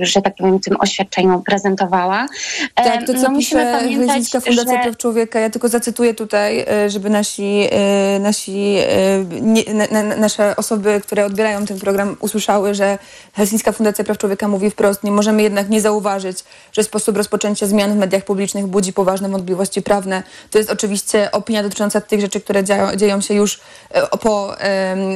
[0.00, 2.26] że tak powiem, tym oświadczeniu prezentowała.
[2.74, 4.82] Tak, to co no, pisze Helsińska Fundacja że...
[4.82, 7.68] Praw Człowieka, ja tylko zacytuję tutaj, żeby nasi,
[8.20, 8.76] nasi
[9.40, 12.98] nie, na, na, nasze osoby, które odbierają ten program usłyszały, że
[13.32, 17.92] Helsińska Fundacja Praw Człowieka mówi wprost, nie możemy jednak nie zauważyć, że sposób rozpoczęcia zmian
[17.92, 20.22] w mediach publicznych budzi poważne wątpliwości prawne.
[20.50, 24.54] To jest oczywiście opinia dotycząca tych rzeczy, które dzieją, dzieją się już e, po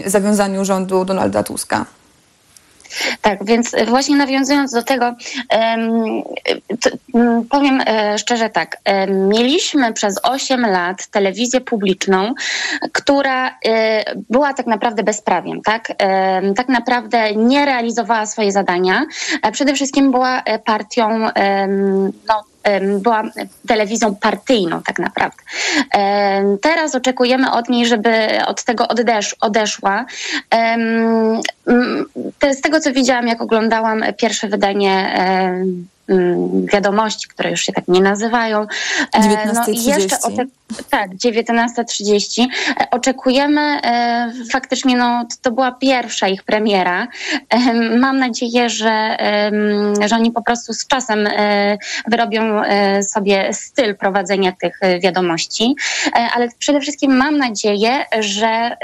[0.07, 1.87] zawiązaniu rządu Donalda Tuska.
[3.21, 5.15] Tak, więc właśnie nawiązując do tego,
[7.51, 8.77] powiem e, szczerze tak.
[9.09, 12.35] Mieliśmy przez 8 lat telewizję publiczną,
[12.93, 15.93] która e, była tak naprawdę bezprawiem, tak?
[16.57, 19.07] Tak naprawdę nie realizowała swoje zadania.
[19.53, 21.29] Przede wszystkim była partią
[22.29, 22.45] no,
[22.99, 23.23] była
[23.67, 25.37] telewizją partyjną tak naprawdę.
[26.63, 30.05] Teraz oczekujemy od niej, żeby od tego odesz odeszła.
[32.53, 35.21] Z tego, co widziałam, jak oglądałam pierwsze wydanie
[36.73, 38.67] wiadomości, które już się tak nie nazywają.
[39.17, 39.55] 19.30.
[39.55, 40.17] No i jeszcze
[40.91, 42.47] tak, 19.30.
[42.81, 47.09] E, oczekujemy, e, faktycznie no, to była pierwsza ich premiera.
[47.51, 49.17] E, mam nadzieję, że,
[50.07, 51.29] że oni po prostu z czasem
[52.07, 52.63] wyrobią
[53.13, 55.75] sobie styl prowadzenia tych wiadomości,
[56.35, 58.77] ale przede wszystkim mam nadzieję, że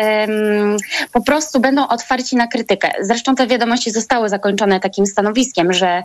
[1.12, 2.90] po prostu będą otwarci na krytykę.
[3.00, 6.02] Zresztą te wiadomości zostały zakończone takim stanowiskiem, że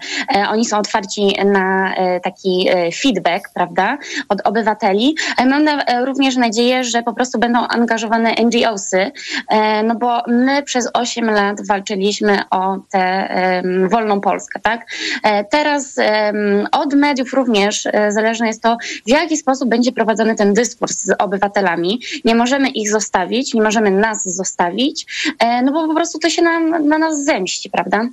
[0.49, 3.97] oni są otwarci otwarci na e, taki e, feedback, prawda,
[4.29, 5.15] od obywateli.
[5.45, 5.65] Mam
[6.05, 9.11] również nadzieję, że po prostu będą angażowane NGOsy,
[9.49, 13.29] e, no bo my przez 8 lat walczyliśmy o tę
[13.89, 14.85] wolną Polskę, tak?
[15.49, 15.95] Teraz
[16.71, 22.01] od mediów również zależne jest to, w jaki sposób będzie prowadzony ten dyskurs z obywatelami.
[22.25, 25.05] Nie możemy ich zostawić, nie możemy nas zostawić,
[25.63, 28.07] no bo po prostu to się nam, na nas zemści, prawda?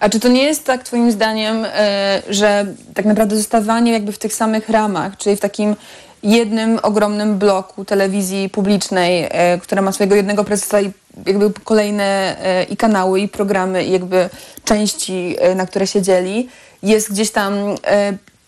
[0.00, 4.18] A czy to nie jest tak twoim zdaniem, e, że tak naprawdę zostawanie jakby w
[4.18, 5.76] tych samych ramach, czyli w takim
[6.22, 10.92] jednym ogromnym bloku telewizji publicznej, e, która ma swojego jednego prezesa i
[11.26, 14.30] jakby kolejne e, i kanały, i programy, i jakby
[14.64, 16.48] części, na które się dzieli,
[16.82, 17.54] jest gdzieś tam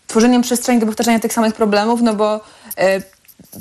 [0.07, 2.39] tworzeniem przestrzeni do powtarzania tych samych problemów, no bo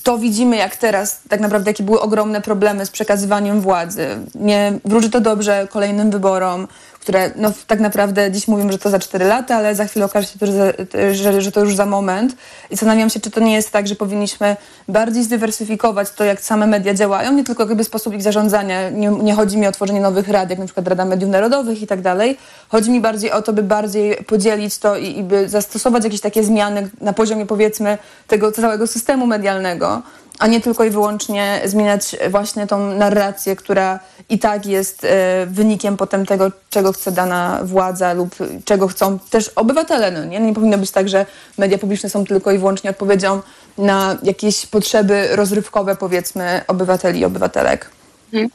[0.02, 4.09] to widzimy jak teraz tak naprawdę jakie były ogromne problemy z przekazywaniem władzy.
[4.35, 6.68] Nie wróży to dobrze kolejnym wyborom,
[7.01, 10.27] które no, tak naprawdę dziś mówimy, że to za 4 lata, ale za chwilę okaże
[10.27, 10.75] się, to, że,
[11.15, 12.33] że, że to już za moment.
[12.71, 14.57] I zastanawiam się, czy to nie jest tak, że powinniśmy
[14.89, 18.91] bardziej zdywersyfikować to, jak same media działają, nie tylko jakby sposób ich zarządzania.
[18.91, 21.87] Nie, nie chodzi mi o tworzenie nowych rad, jak na przykład Rada Mediów Narodowych i
[21.87, 22.39] tak dalej.
[22.69, 26.45] Chodzi mi bardziej o to, by bardziej podzielić to i, i by zastosować jakieś takie
[26.45, 30.03] zmiany na poziomie powiedzmy tego całego systemu medialnego
[30.38, 35.96] a nie tylko i wyłącznie zmieniać właśnie tą narrację, która i tak jest e, wynikiem
[35.96, 40.11] potem tego, czego chce dana władza lub czego chcą też obywatele.
[40.11, 40.40] No, nie?
[40.40, 41.27] nie powinno być tak, że
[41.59, 43.40] media publiczne są tylko i wyłącznie odpowiedzią
[43.79, 47.90] na jakieś potrzeby rozrywkowe, powiedzmy, obywateli i obywatelek.
[48.33, 48.51] Mhm.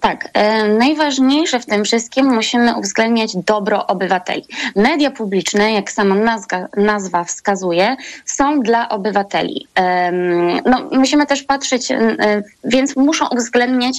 [0.00, 4.44] Tak, e, najważniejsze w tym wszystkim musimy uwzględniać dobro obywateli.
[4.76, 9.66] Media publiczne, jak sama nazwa, nazwa wskazuje, są dla obywateli.
[9.78, 10.12] E,
[10.64, 11.96] no, musimy też patrzeć, e,
[12.64, 13.98] więc muszą uwzględniać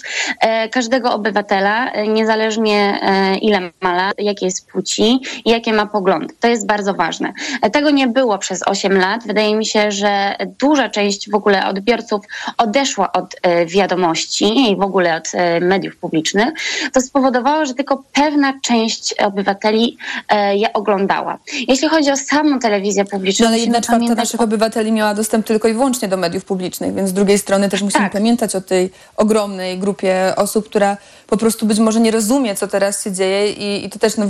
[0.71, 2.99] każdego obywatela, niezależnie
[3.41, 6.33] ile ma lat, jakie jest płci jakie ma poglądy.
[6.39, 7.33] To jest bardzo ważne.
[7.71, 9.27] Tego nie było przez 8 lat.
[9.27, 12.25] Wydaje mi się, że duża część w ogóle odbiorców
[12.57, 15.31] odeszła od wiadomości i w ogóle od
[15.61, 16.53] mediów publicznych,
[16.93, 19.97] to spowodowało, że tylko pewna część obywateli
[20.29, 21.37] e, je oglądała.
[21.67, 23.43] Jeśli chodzi o samą telewizję publiczną...
[23.43, 27.09] No ale jedna czwarta naszych obywateli miała dostęp tylko i wyłącznie do mediów publicznych, więc
[27.09, 28.13] z drugiej strony też musimy tak.
[28.13, 33.03] pamiętać o tej ogromnej grupie osób, która po prostu być może nie rozumie, co teraz
[33.03, 34.25] się dzieje i, i to też no,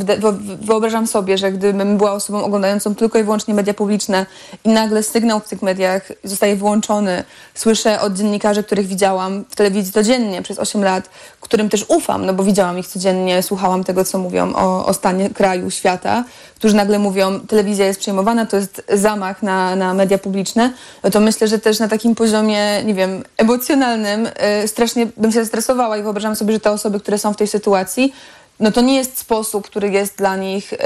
[0.61, 4.25] wyobrażam sobie, że gdybym była osobą oglądającą tylko i wyłącznie media publiczne
[4.63, 7.23] i nagle sygnał w tych mediach zostaje wyłączony,
[7.55, 11.06] słyszę od dziennikarzy, których widziałam w telewizji codziennie przez 8 lat,
[11.41, 15.29] którym też ufam, no bo widziałam ich codziennie, słuchałam tego, co mówią o, o stanie
[15.29, 16.23] kraju, świata,
[16.55, 21.19] którzy nagle mówią, telewizja jest przejmowana, to jest zamach na, na media publiczne, no to
[21.19, 24.27] myślę, że też na takim poziomie, nie wiem, emocjonalnym
[24.63, 27.47] y, strasznie bym się stresowała i wyobrażam sobie, że te osoby, które są w tej
[27.47, 28.13] sytuacji,
[28.59, 30.77] no to nie jest sposób, który jest dla nich y,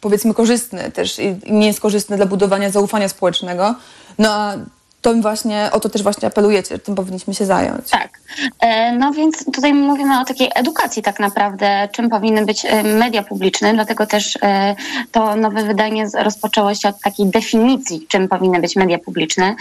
[0.00, 3.74] powiedzmy korzystny też i nie jest korzystny dla budowania zaufania społecznego.
[4.18, 4.56] No a
[5.00, 7.90] to właśnie, o to też właśnie apelujecie, tym powinniśmy się zająć.
[7.90, 8.20] Tak.
[8.60, 13.22] E, no więc tutaj mówimy o takiej edukacji tak naprawdę, czym powinny być e, media
[13.22, 14.76] publiczne, dlatego też e,
[15.12, 19.54] to nowe wydanie rozpoczęło się od takiej definicji, czym powinny być media publiczne.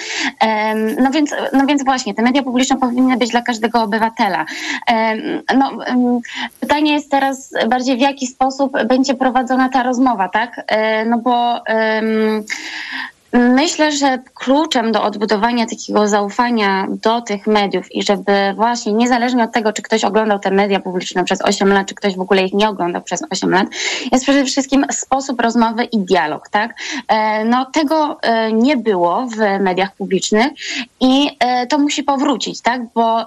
[1.01, 4.45] No więc, no więc właśnie, te media publiczne powinny być dla każdego obywatela.
[5.57, 5.71] No,
[6.59, 10.65] pytanie jest teraz bardziej w jaki sposób będzie prowadzona ta rozmowa, tak?
[11.05, 11.61] No bo
[13.37, 19.51] Myślę, że kluczem do odbudowania takiego zaufania do tych mediów i żeby właśnie niezależnie od
[19.51, 22.53] tego, czy ktoś oglądał te media publiczne przez 8 lat, czy ktoś w ogóle ich
[22.53, 23.67] nie oglądał przez 8 lat,
[24.11, 26.75] jest przede wszystkim sposób rozmowy i dialog, tak?
[27.07, 30.51] E, no tego e, nie było w mediach publicznych
[30.99, 32.81] i e, to musi powrócić, tak?
[32.95, 33.25] Bo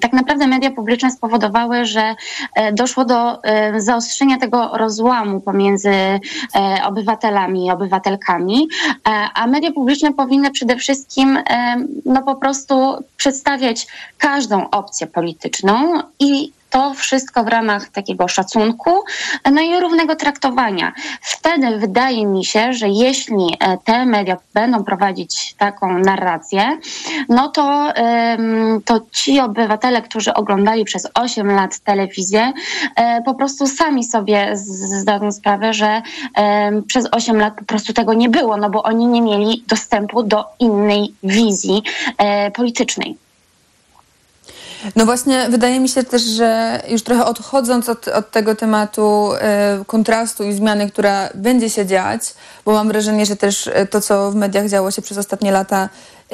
[0.00, 2.14] tak naprawdę media publiczne spowodowały, że
[2.72, 3.42] doszło do
[3.76, 5.90] zaostrzenia tego rozłamu pomiędzy
[6.84, 8.68] obywatelami i obywatelkami,
[9.34, 12.74] a media publiczne powinny przede wszystkim e, no po prostu
[13.16, 13.86] przedstawiać
[14.18, 18.90] każdą opcję polityczną i to wszystko w ramach takiego szacunku,
[19.52, 20.92] no i równego traktowania.
[21.20, 26.78] Wtedy wydaje mi się, że jeśli e, te media będą prowadzić taką narrację,
[27.28, 27.92] no to,
[28.84, 32.52] to ci obywatele, którzy oglądali przez 8 lat telewizję,
[32.96, 34.50] e, po prostu sami sobie
[35.00, 36.02] zdają sprawę, że
[36.86, 40.44] przez 8 lat po prostu tego nie było, no bo oni nie mieli dostępu do
[40.58, 41.82] innej wizji
[42.18, 43.25] e, politycznej.
[44.96, 49.84] No właśnie, wydaje mi się też, że już trochę odchodząc od, od tego tematu e,
[49.86, 52.20] kontrastu i zmiany, która będzie się dziać,
[52.64, 55.88] bo mam wrażenie, że też e, to, co w mediach działo się przez ostatnie lata,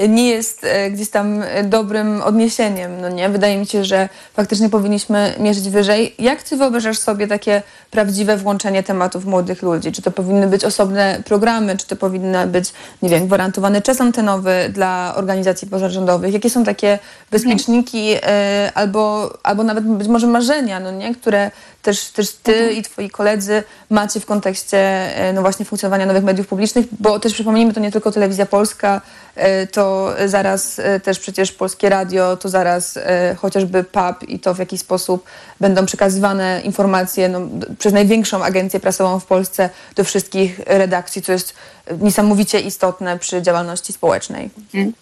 [0.09, 3.28] nie jest e, gdzieś tam dobrym odniesieniem, no nie?
[3.28, 6.14] Wydaje mi się, że faktycznie powinniśmy mierzyć wyżej.
[6.18, 9.92] Jak ty wyobrażasz sobie takie prawdziwe włączenie tematów młodych ludzi?
[9.92, 14.70] Czy to powinny być osobne programy, czy to powinny być, nie wiem, gwarantowany czas antenowy
[14.72, 16.33] dla organizacji pozarządowych?
[16.33, 16.98] Jakie są takie
[17.31, 21.14] bezpieczniki e, albo, albo nawet być może marzenia, no nie?
[21.14, 21.50] Które
[21.83, 24.78] też, też ty i twoi koledzy macie w kontekście
[25.16, 29.00] e, no właśnie funkcjonowania nowych mediów publicznych, bo też przypomnijmy, to nie tylko Telewizja Polska,
[29.37, 32.99] e, to zaraz e, też przecież Polskie Radio, to zaraz
[33.37, 35.25] chociażby PAP i to w jaki sposób
[35.61, 37.40] będą przekazywane informacje no,
[37.79, 41.55] przez największą agencję prasową w Polsce do wszystkich redakcji, co jest
[42.01, 44.51] niesamowicie istotne przy działalności społecznej.
[44.57, 44.92] Mhm.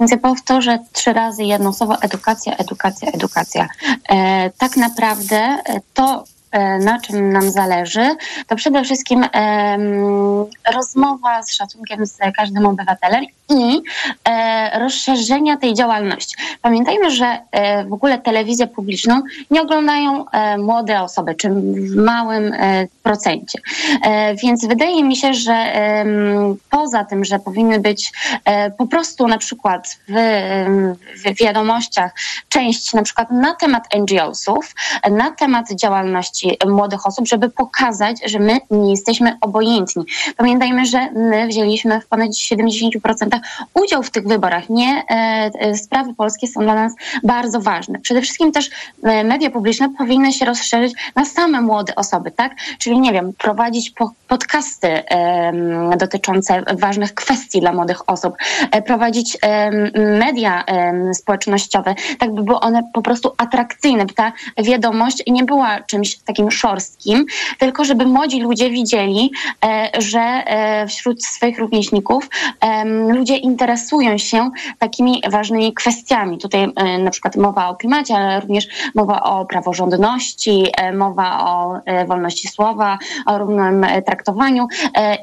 [0.00, 3.68] Więc ja powtórzę trzy razy jedno słowo edukacja, edukacja, edukacja.
[4.10, 5.60] E, tak naprawdę e,
[5.94, 6.37] to, E,
[6.80, 9.26] na czym nam zależy, to przede wszystkim
[10.74, 13.82] rozmowa z szacunkiem z każdym obywatelem i
[14.24, 16.36] e, rozszerzenia tej działalności.
[16.62, 20.24] Pamiętajmy, że e, w ogóle telewizję publiczną nie oglądają
[20.58, 22.52] młode osoby, czy w małym
[23.02, 23.58] procencie.
[24.42, 25.72] Więc wydaje mi się, że
[26.70, 28.12] poza tym, że powinny być
[28.78, 30.12] po prostu na przykład w,
[31.24, 32.12] w wiadomościach
[32.48, 34.74] część na przykład na temat NGO-sów,
[35.10, 40.04] na temat działalności młodych osób, żeby pokazać, że my nie jesteśmy obojętni.
[40.36, 43.40] Pamiętajmy, że my wzięliśmy w ponad 70%
[43.74, 44.68] udział w tych wyborach.
[44.68, 45.14] Nie, e,
[45.58, 46.92] e, sprawy polskie są dla nas
[47.24, 47.98] bardzo ważne.
[47.98, 48.70] Przede wszystkim też
[49.02, 52.52] e, media publiczne powinny się rozszerzyć na same młode osoby, tak?
[52.78, 53.92] Czyli nie wiem, prowadzić
[54.28, 55.02] podcasty
[55.98, 58.34] dotyczące ważnych kwestii dla młodych osób,
[58.86, 59.38] prowadzić
[59.94, 60.64] media
[61.14, 66.50] społecznościowe, tak by były one po prostu atrakcyjne, by ta wiadomość nie była czymś takim
[66.50, 67.26] szorstkim,
[67.58, 69.30] tylko żeby młodzi ludzie widzieli,
[69.64, 72.28] e, że e, wśród swoich rówieśników
[73.08, 76.38] ludzie interesują się takimi ważnymi kwestiami.
[76.38, 82.48] Tutaj e, na przykład mowa o klimacie, ale również mowa o praworządności, mowa o wolności
[82.48, 84.66] słowa, o równym traktowaniu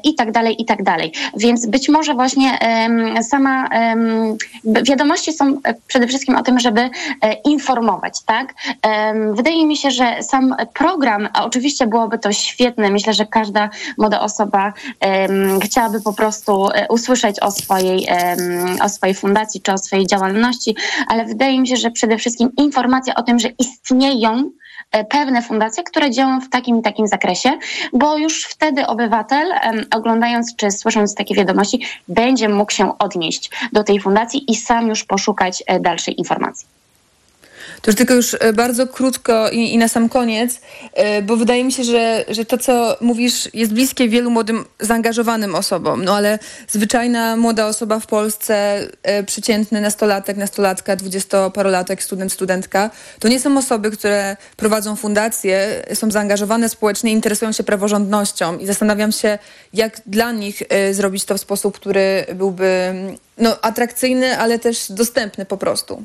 [0.04, 1.12] i tak dalej, i tak dalej.
[1.36, 2.58] Więc być może właśnie
[3.22, 3.68] sama
[4.64, 6.90] wiadomości są przede wszystkim o tym, żeby
[7.44, 8.54] informować, tak?
[9.32, 12.90] Wydaje mi się, że sam program program, a oczywiście byłoby to świetne.
[12.90, 18.88] Myślę, że każda młoda osoba um, chciałaby po prostu e, usłyszeć o swojej, um, o
[18.88, 20.76] swojej fundacji czy o swojej działalności,
[21.08, 24.50] ale wydaje mi się, że przede wszystkim informacja o tym, że istnieją
[24.92, 27.50] e, pewne fundacje, które działają w takim i takim zakresie,
[27.92, 29.52] bo już wtedy obywatel,
[29.94, 35.04] oglądając czy słysząc takie wiadomości, będzie mógł się odnieść do tej fundacji i sam już
[35.04, 36.75] poszukać e, dalszej informacji.
[37.82, 40.60] To już tylko już e, bardzo krótko i, i, na sam koniec,
[40.92, 45.54] e, bo wydaje mi się, że, że to, co mówisz, jest bliskie wielu młodym, zaangażowanym
[45.54, 46.04] osobom.
[46.04, 53.28] No ale zwyczajna młoda osoba w Polsce, e, przeciętny nastolatek, nastolatka, dwudziestoparolatek, student, studentka, to
[53.28, 59.38] nie są osoby, które prowadzą fundacje, są zaangażowane społecznie, interesują się praworządnością i zastanawiam się,
[59.72, 62.94] jak dla nich zrobić to w sposób, który byłby
[63.38, 66.04] no, atrakcyjny, ale też dostępny po prostu.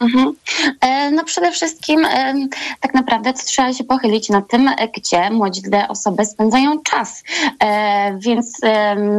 [0.00, 0.32] Mhm.
[0.80, 2.34] E, no przede wszystkim e,
[2.80, 7.22] tak naprawdę trzeba się pochylić nad tym, e, gdzie młode osoby spędzają czas.
[8.18, 8.60] Więc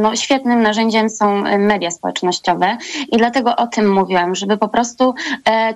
[0.02, 2.76] no, świetnym narzędziem są media społecznościowe
[3.12, 5.14] i dlatego o tym mówiłam, żeby po prostu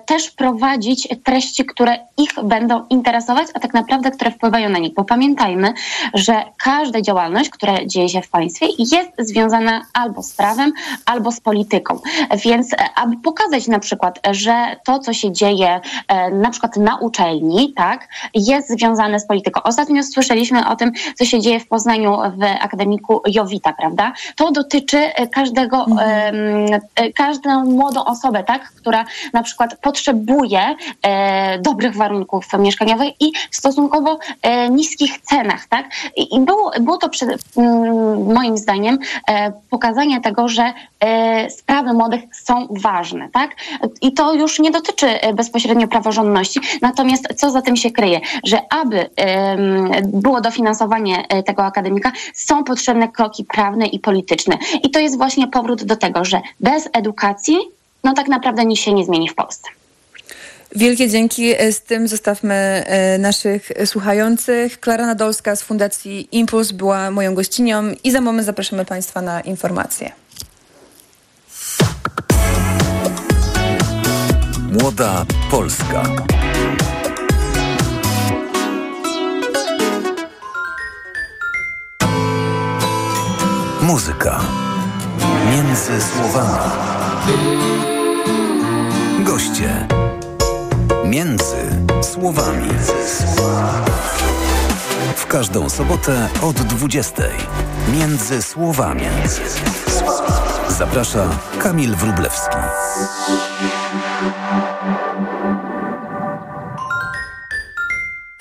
[0.07, 4.94] też prowadzić treści, które ich będą interesować, a tak naprawdę, które wpływają na nich.
[4.94, 5.72] Bo pamiętajmy,
[6.14, 10.72] że każda działalność, która dzieje się w państwie jest związana albo z prawem,
[11.07, 12.00] albo z polityką.
[12.44, 17.72] Więc aby pokazać na przykład, że to co się dzieje e, na przykład na uczelni,
[17.76, 19.62] tak, jest związane z polityką.
[19.62, 24.12] Ostatnio słyszeliśmy o tym, co się dzieje w Poznaniu w Akademiku Jowita, prawda?
[24.36, 26.80] To dotyczy e, każdego, mhm.
[26.97, 30.74] E, każdą młodą osobę, tak, która na przykład potrzebuje
[31.61, 34.18] dobrych warunków mieszkaniowych i stosunkowo
[34.70, 35.86] niskich cenach, tak?
[36.16, 37.09] I było, było to
[38.34, 38.99] moim zdaniem
[39.70, 40.72] pokazanie tego, że
[41.49, 43.51] sprawy młodych są ważne, tak?
[44.03, 46.61] I to już nie dotyczy dotyczy e, bezpośrednio praworządności.
[46.82, 48.20] Natomiast co za tym się kryje?
[48.45, 49.11] Że aby
[50.05, 54.59] było dofinansowanie e, tego akademika, są potrzebne kroki prawne i polityczne.
[54.82, 57.57] I to jest właśnie powrót do tego, że bez edukacji,
[58.05, 59.68] no tak naprawdę nic się nie zmieni w Polsce.
[60.76, 61.55] Wielkie dzięki.
[61.59, 62.84] E, z tym zostawmy
[63.18, 64.80] naszych słuchających.
[64.80, 70.12] Klara Nadolska z Fundacji Impuls była moją gościnią i za moment zapraszamy Państwa na informacje.
[74.82, 76.02] Młoda Polska.
[83.82, 84.40] Muzyka
[85.50, 86.70] między słowami.
[89.20, 89.86] Goście
[91.04, 91.56] między
[92.02, 92.68] słowami.
[95.16, 97.22] W każdą sobotę od 20.
[97.92, 99.06] Między słowami.
[100.68, 102.56] Zaprasza Kamil Wrublewski.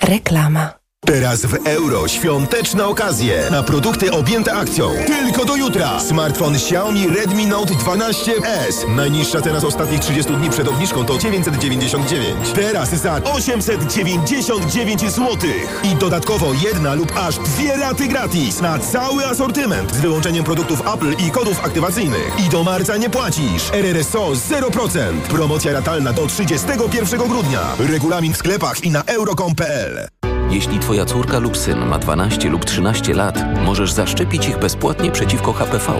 [0.06, 0.85] Reklama.
[1.06, 4.90] Teraz w euro świąteczne okazje na produkty objęte akcją.
[5.06, 6.00] Tylko do jutra.
[6.00, 8.96] Smartfon Xiaomi Redmi Note 12S.
[8.96, 12.52] Najniższa teraz ostatnich 30 dni przed obniżką to 999.
[12.54, 15.36] Teraz za 899 zł.
[15.84, 21.26] I dodatkowo jedna lub aż dwie raty gratis na cały asortyment z wyłączeniem produktów Apple
[21.26, 22.32] i kodów aktywacyjnych.
[22.46, 23.70] I do marca nie płacisz.
[23.72, 25.20] RRSO 0%.
[25.20, 27.60] Promocja ratalna do 31 grudnia.
[27.78, 30.15] Regulamin w sklepach i na euro.com.pl.
[30.56, 35.52] Jeśli Twoja córka lub syn ma 12 lub 13 lat, możesz zaszczepić ich bezpłatnie przeciwko
[35.52, 35.92] HPV.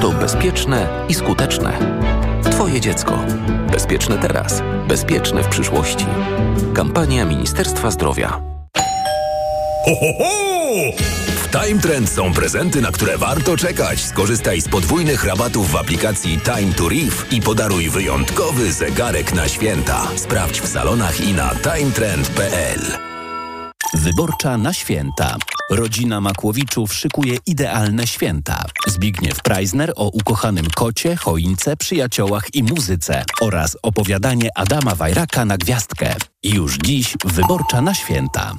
[0.00, 1.78] To bezpieczne i skuteczne.
[2.50, 3.18] Twoje dziecko.
[3.72, 6.06] Bezpieczne teraz, bezpieczne w przyszłości.
[6.74, 8.28] Kampania Ministerstwa Zdrowia.
[9.84, 10.32] Ho, ho, ho!
[11.36, 14.00] W Time Trend są prezenty, na które warto czekać.
[14.00, 20.08] Skorzystaj z podwójnych rabatów w aplikacji Time to Reef i podaruj wyjątkowy zegarek na święta.
[20.16, 23.11] Sprawdź w salonach i na timetrend.pl.
[23.94, 25.36] Wyborcza na święta.
[25.70, 28.64] Rodzina Makłowiczów szykuje idealne święta.
[28.86, 36.16] Zbigniew Preisner o ukochanym kocie, choince, przyjaciołach i muzyce oraz opowiadanie Adama Wajraka na gwiazdkę.
[36.42, 38.54] Już dziś Wyborcza na święta.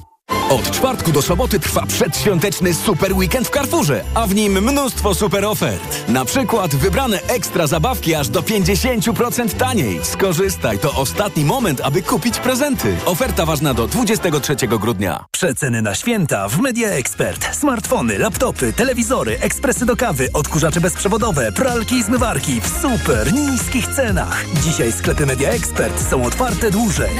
[0.50, 5.44] Od czwartku do soboty trwa przedświąteczny super weekend w Carrefourze, a w nim mnóstwo super
[5.44, 6.08] ofert.
[6.08, 10.00] Na przykład wybrane ekstra zabawki aż do 50% taniej.
[10.02, 12.96] Skorzystaj, to ostatni moment, aby kupić prezenty.
[13.04, 15.24] Oferta ważna do 23 grudnia.
[15.30, 17.56] Przeceny na święta w Media Expert.
[17.56, 24.44] Smartfony, laptopy, telewizory, ekspresy do kawy, odkurzacze bezprzewodowe, pralki i zmywarki w super niskich cenach.
[24.64, 27.10] Dzisiaj sklepy Media Expert są otwarte dłużej.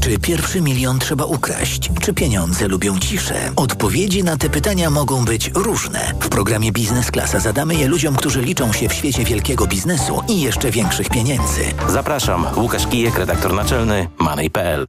[0.00, 1.90] Czy pierwszy milion trzeba ukraść?
[2.00, 3.34] Czy pieniądze lubią ciszę?
[3.56, 6.12] Odpowiedzi na te pytania mogą być różne.
[6.20, 10.40] W programie Biznes Klasa zadamy je ludziom, którzy liczą się w świecie wielkiego biznesu i
[10.40, 11.60] jeszcze większych pieniędzy.
[11.88, 14.86] Zapraszam, Łukasz Kijek, redaktor naczelny Money.pl.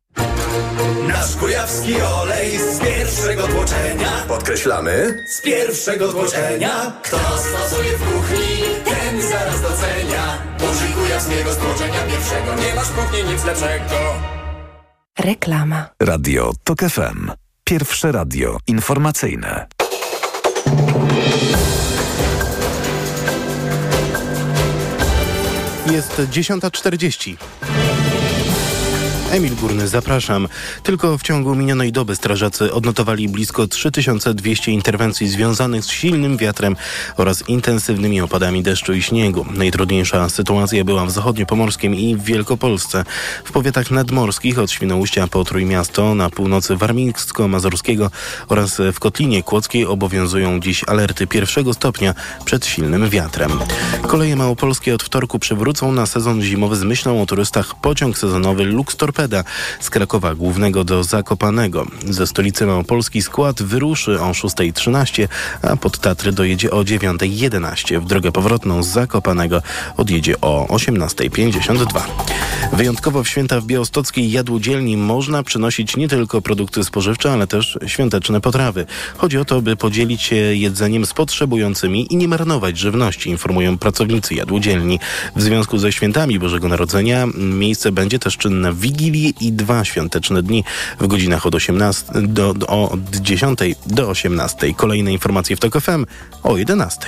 [1.08, 4.10] Nasz kujawski olej z pierwszego tłoczenia.
[4.28, 5.24] Podkreślamy.
[5.28, 6.94] Z pierwszego tłoczenia.
[7.04, 10.38] Kto stosuje w kuchni, ten zaraz docenia.
[10.72, 12.56] Użyj kujawskiego stłoczenia pierwszego.
[12.68, 14.41] Nie masz w kuchni nic lepszego.
[15.20, 15.90] Reklama.
[16.02, 17.32] Radio TOK FM.
[17.64, 19.68] Pierwsze radio informacyjne.
[25.92, 27.36] Jest 10.40.
[29.32, 30.48] Emil Górny, zapraszam.
[30.84, 36.76] Tylko w ciągu minionej doby strażacy odnotowali blisko 3200 interwencji związanych z silnym wiatrem
[37.18, 39.46] oraz intensywnymi opadami deszczu i śniegu.
[39.54, 43.04] Najtrudniejsza sytuacja była w zachodniopomorskim i w Wielkopolsce.
[43.44, 48.12] W powiatach nadmorskich od Świnoujścia po Trójmiasto na północy warmińsko-mazurskiego
[48.48, 52.14] oraz w Kotlinie Kłodzkiej obowiązują dziś alerty pierwszego stopnia
[52.46, 53.52] przed silnym wiatrem.
[54.08, 58.96] Koleje małopolskie od wtorku przywrócą na sezon zimowy z myślą o turystach pociąg sezonowy Lux
[59.22, 59.44] Torpeda
[59.80, 61.88] z Krakowa Głównego do Zakopanego.
[62.06, 65.28] Ze stolicy Małopolski skład wyruszy o 6.13,
[65.62, 68.02] a pod Tatry dojedzie o 9.11.
[68.02, 69.62] W drogę powrotną z Zakopanego
[69.98, 72.02] odjedzie o 18.52.
[72.74, 78.42] Wyjątkowo w święta w Białostockiej jadłodzielni można przynosić nie tylko produkty spożywcze, ale też świąteczne
[78.42, 78.86] potrawy.
[79.18, 84.36] Chodzi o to, by podzielić się jedzeniem z potrzebującymi i nie marnować żywności, informują pracownicy
[84.36, 85.00] jadłodzielni.
[85.36, 90.44] W związku ze świętami Bożego Narodzenia miejsce będzie też czynne w Wigilii i dwa świąteczne
[90.44, 90.64] dni
[91.00, 94.74] w godzinach od 18 do, do, od 10 do 18.
[94.74, 96.06] Kolejne informacje w TOK FM
[96.44, 97.08] o 11.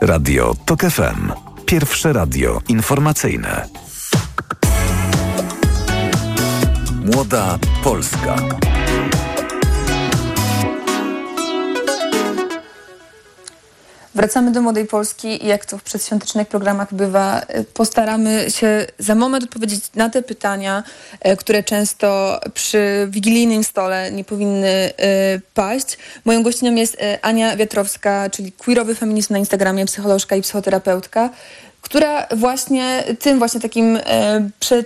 [0.00, 1.32] Radio TOK FM.
[1.66, 3.68] Pierwsze radio informacyjne.
[7.04, 8.36] Młoda Polska.
[14.14, 17.42] Wracamy do Młodej Polski i jak to w przedświątecznych programach bywa,
[17.74, 20.82] postaramy się za moment odpowiedzieć na te pytania,
[21.38, 24.90] które często przy wigilijnym stole nie powinny
[25.54, 25.98] paść.
[26.24, 31.30] Moją gościnią jest Ania Wiatrowska, czyli queerowy feminizm na Instagramie, psycholożka i psychoterapeutka,
[31.82, 34.84] która właśnie tym właśnie takim e, prze,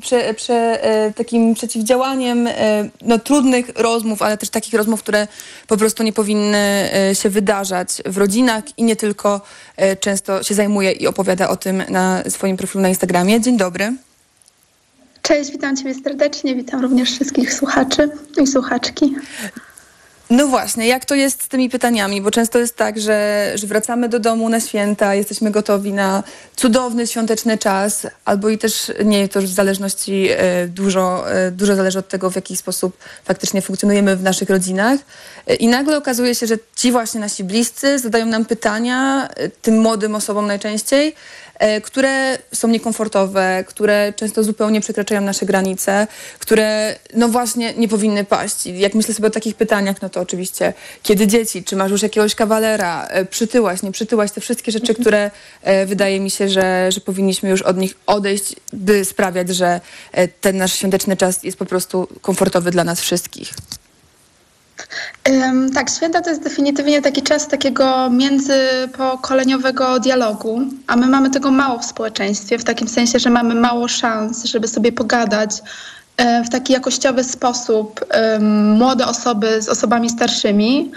[0.00, 5.28] prze, prze, e, takim przeciwdziałaniem e, no, trudnych rozmów, ale też takich rozmów, które
[5.66, 9.40] po prostu nie powinny się wydarzać w rodzinach i nie tylko
[10.00, 13.40] często się zajmuje i opowiada o tym na swoim profilu na Instagramie.
[13.40, 13.92] Dzień dobry.
[15.22, 18.10] Cześć, witam Ciebie serdecznie, witam również wszystkich słuchaczy
[18.42, 19.14] i słuchaczki.
[20.30, 22.22] No właśnie, jak to jest z tymi pytaniami?
[22.22, 26.22] Bo często jest tak, że, że wracamy do domu na święta, jesteśmy gotowi na
[26.56, 31.76] cudowny świąteczny czas, albo i też nie, to już w zależności e, dużo, e, dużo
[31.76, 35.00] zależy od tego, w jaki sposób faktycznie funkcjonujemy w naszych rodzinach.
[35.50, 39.28] E, I nagle okazuje się, że ci właśnie nasi bliscy zadają nam pytania,
[39.62, 41.14] tym młodym osobom najczęściej,
[41.82, 46.06] które są niekomfortowe, które często zupełnie przekraczają nasze granice,
[46.38, 48.66] które no właśnie nie powinny paść.
[48.66, 50.72] I jak myślę sobie o takich pytaniach, no to oczywiście
[51.02, 55.30] kiedy dzieci, czy masz już jakiegoś kawalera, przytyłaś, nie przytyłaś, te wszystkie rzeczy, które
[55.86, 59.80] wydaje mi się, że, że powinniśmy już od nich odejść, by sprawiać, że
[60.40, 63.54] ten nasz świąteczny czas jest po prostu komfortowy dla nas wszystkich.
[65.74, 71.78] Tak, święta to jest definitywnie taki czas takiego międzypokoleniowego dialogu, a my mamy tego mało
[71.78, 75.50] w społeczeństwie, w takim sensie, że mamy mało szans, żeby sobie pogadać
[76.46, 78.04] w taki jakościowy sposób
[78.74, 80.92] młode osoby z osobami starszymi.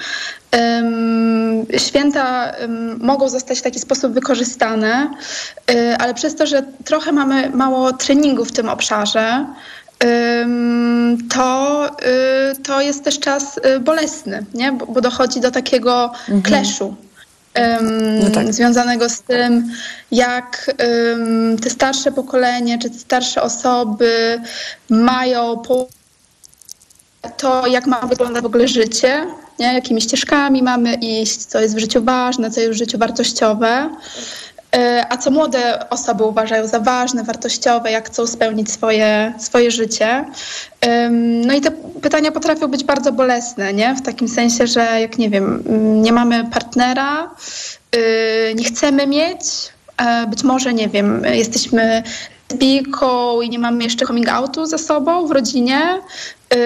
[1.78, 2.52] Święta
[3.00, 5.10] mogą zostać w taki sposób wykorzystane,
[6.00, 9.46] ale przez to, że trochę mamy mało treningu w tym obszarze,
[11.30, 11.88] to,
[12.52, 14.72] y, to jest też czas y, bolesny, nie?
[14.72, 16.42] Bo, bo dochodzi do takiego mhm.
[16.42, 16.96] kleszu.
[18.24, 18.54] No tak.
[18.54, 19.72] związanego z tym,
[20.12, 20.76] jak
[21.64, 24.42] te starsze pokolenie, czy te starsze osoby
[24.90, 25.62] mają
[27.38, 29.28] to, jak ma wyglądać w ogóle życie,
[29.60, 29.74] nie?
[29.74, 33.90] jakimi ścieżkami mamy iść, co jest w życiu ważne, co jest w życiu wartościowe.
[34.76, 40.26] E, a co młode osoby uważają za ważne, wartościowe, jak chcą spełnić swoje, swoje życie.
[41.20, 41.72] No i te
[42.02, 43.96] pytania potrafią być bardzo bolesne, nie?
[43.96, 45.64] W takim sensie, że jak nie wiem,
[46.02, 47.32] nie mamy partnera,
[47.96, 49.44] y, nie chcemy mieć,
[50.30, 52.04] być może, nie wiem, jesteśmy
[52.54, 55.82] lesbijką i nie mamy jeszcze coming outu ze sobą w rodzinie,
[56.54, 56.58] y,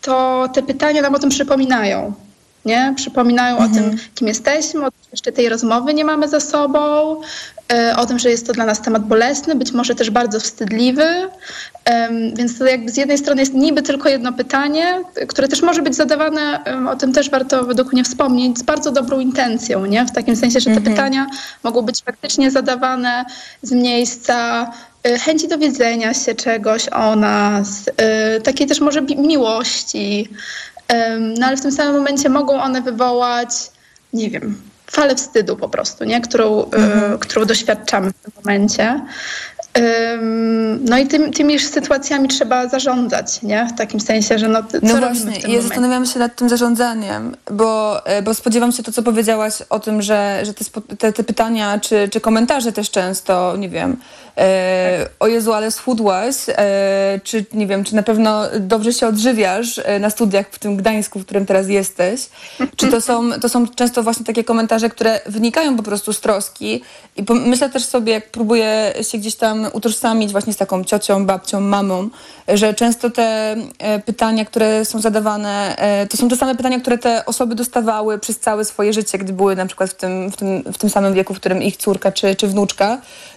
[0.00, 2.12] to te pytania nam o tym przypominają
[2.68, 2.94] nie?
[2.96, 3.70] Przypominają mhm.
[3.70, 4.02] o tym, mhm.
[4.14, 7.16] kim jesteśmy, o tym, że jeszcze tej rozmowy nie mamy za sobą,
[7.72, 11.28] e, o tym, że jest to dla nas temat bolesny, być może też bardzo wstydliwy.
[12.34, 15.94] Więc to jakby z jednej strony jest niby tylko jedno pytanie, które też może być
[15.94, 20.06] zadawane, o tym też warto według mnie wspomnieć, z bardzo dobrą intencją, nie?
[20.06, 20.96] W takim sensie, że te mhm.
[20.96, 21.26] pytania
[21.62, 23.24] mogą być faktycznie zadawane
[23.62, 24.70] z miejsca
[25.04, 30.28] e, chęci dowiedzenia się czegoś o nas, e, takiej też może miłości,
[31.38, 33.50] no ale w tym samym momencie mogą one wywołać,
[34.12, 36.20] nie wiem, falę wstydu po prostu, nie?
[36.20, 37.18] Którą, e, mhm.
[37.18, 39.00] którą doświadczamy w tym momencie.
[40.80, 43.66] No i tym, tymi sytuacjami trzeba zarządzać, nie?
[43.74, 48.06] W takim sensie, że no, co no właśnie, ja zastanawiam się nad tym zarządzaniem, bo,
[48.06, 50.64] e, bo spodziewam się to, co powiedziałaś o tym, że, że te,
[50.96, 53.96] te, te pytania czy, czy komentarze też często, nie wiem,
[54.38, 59.80] e, o Jezu, ale schudłaś, e, czy nie wiem, czy na pewno dobrze się odżywiasz
[59.84, 62.28] e, na studiach w tym Gdańsku, w którym teraz jesteś,
[62.76, 66.82] czy to są, to są często właśnie takie komentarze, które wynikają po prostu z troski?
[67.16, 71.60] I myślę też sobie, jak próbuję się gdzieś tam utożsamić właśnie z taką ciocią, babcią,
[71.60, 72.08] mamą,
[72.48, 76.98] że często te e, pytania, które są zadawane, e, to są te same pytania, które
[76.98, 80.62] te osoby dostawały przez całe swoje życie, gdy były na przykład w tym, w tym,
[80.72, 82.88] w tym samym wieku, w którym ich córka czy, czy wnuczka.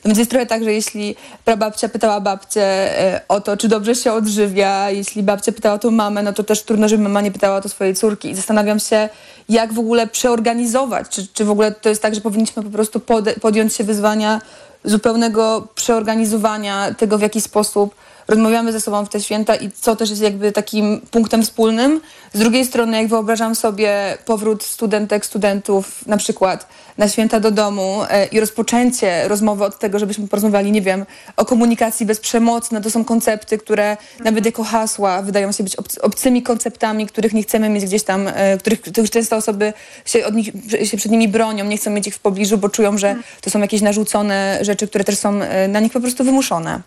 [0.04, 1.16] No więc jest trochę tak, że jeśli
[1.46, 5.92] prababcia pytała babcię e, o to, czy dobrze się odżywia, jeśli babcia pytała o to
[5.92, 8.30] mamę, no to też trudno, żeby mama nie pytała o to swojej córki.
[8.30, 9.10] I zastanawiam się,
[9.50, 13.02] jak w ogóle przeorganizować, czy, czy w ogóle to jest tak, że powinniśmy po prostu
[13.42, 14.42] podjąć się wyzwania
[14.84, 17.96] zupełnego przeorganizowania tego, w jaki sposób
[18.32, 22.02] rozmawiamy ze sobą w te święta i co też jest jakby takim punktem wspólnym.
[22.34, 26.68] Z drugiej strony, jak wyobrażam sobie powrót studentek, studentów na przykład
[26.98, 31.06] na święta do domu e, i rozpoczęcie rozmowy od tego, żebyśmy porozmawiali, nie wiem,
[31.38, 35.76] o komunikacji bez przemocy, no to są koncepty, które nawet jako hasła wydają się być
[36.02, 39.74] obcymi konceptami, których nie chcemy mieć gdzieś tam, e, których, których często osoby
[40.06, 40.52] się, od nich,
[40.84, 43.60] się przed nimi bronią, nie chcą mieć ich w pobliżu, bo czują, że to są
[43.60, 46.82] jakieś narzucone rzeczy, które też są e, na nich po prostu wymuszone.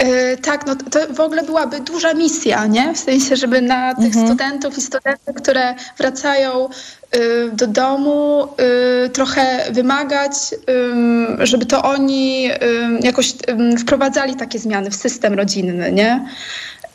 [0.00, 2.94] Yy, tak, no to w ogóle byłaby duża misja, nie?
[2.94, 4.26] W sensie, żeby na tych mhm.
[4.26, 6.68] studentów i studentów, które wracają
[7.14, 8.48] yy, do domu,
[9.02, 10.32] yy, trochę wymagać,
[11.38, 12.50] żeby to oni
[13.00, 13.34] jakoś
[13.78, 16.26] wprowadzali takie zmiany w system rodzinny, nie?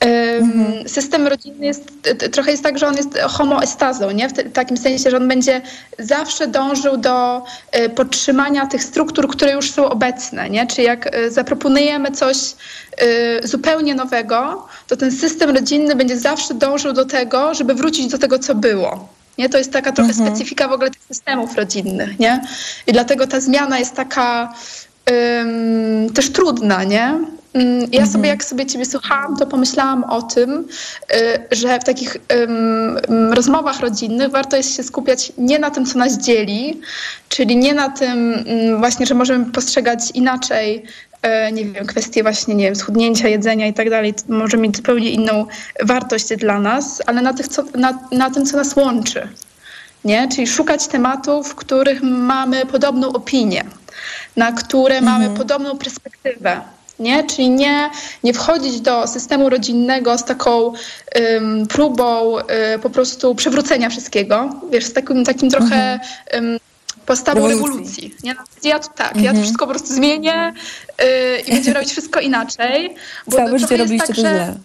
[0.01, 0.89] Mhm.
[0.89, 1.83] System rodzinny jest,
[2.31, 4.29] trochę jest tak, że on jest homoestazą, nie?
[4.29, 5.61] w takim sensie, że on będzie
[5.99, 10.49] zawsze dążył do e, podtrzymania tych struktur, które już są obecne.
[10.49, 10.67] Nie?
[10.67, 12.37] Czyli jak e, zaproponujemy coś
[12.97, 18.17] e, zupełnie nowego, to ten system rodzinny będzie zawsze dążył do tego, żeby wrócić do
[18.17, 19.09] tego, co było.
[19.37, 19.49] Nie?
[19.49, 20.29] To jest taka trochę mhm.
[20.29, 22.19] specyfika w ogóle tych systemów rodzinnych.
[22.19, 22.41] Nie?
[22.87, 24.53] I dlatego ta zmiana jest taka
[26.13, 27.19] też trudna, nie?
[27.53, 28.25] Mm, ja sobie, mhm.
[28.25, 30.67] jak sobie ciebie słuchałam, to pomyślałam o tym,
[31.13, 32.17] y, że w takich
[33.31, 36.81] rozmowach rodzinnych warto jest się skupiać nie na tym, co nas dzieli,
[37.29, 40.83] czyli nie na tym um, właśnie, że możemy postrzegać inaczej
[41.21, 45.09] e, nie wiem, kwestie właśnie, nie wiem, schudnięcia, jedzenia i tak dalej, może mieć zupełnie
[45.09, 45.45] inną
[45.83, 49.27] wartość dla nas, ale na, tych, co, na, na tym, co nas łączy.
[50.05, 50.27] Nie?
[50.27, 53.63] Czyli szukać tematów, w których mamy podobną opinię,
[54.35, 55.05] na które mhm.
[55.05, 56.61] mamy podobną perspektywę
[57.01, 57.23] nie?
[57.23, 57.89] Czyli nie,
[58.23, 60.73] nie wchodzić do systemu rodzinnego z taką
[61.33, 62.43] um, próbą um,
[62.81, 65.99] po prostu przywrócenia wszystkiego, wiesz, z takim, takim trochę
[66.33, 66.57] um,
[67.05, 67.77] postawą rewolucji.
[67.79, 68.35] rewolucji nie?
[68.63, 69.25] Ja tu tak, mhm.
[69.25, 70.53] ja to wszystko po prostu zmienię
[70.99, 71.05] yy,
[71.47, 72.95] i będziemy robić wszystko inaczej.
[73.27, 74.55] Bo Całe życie robiliście tak, to źle.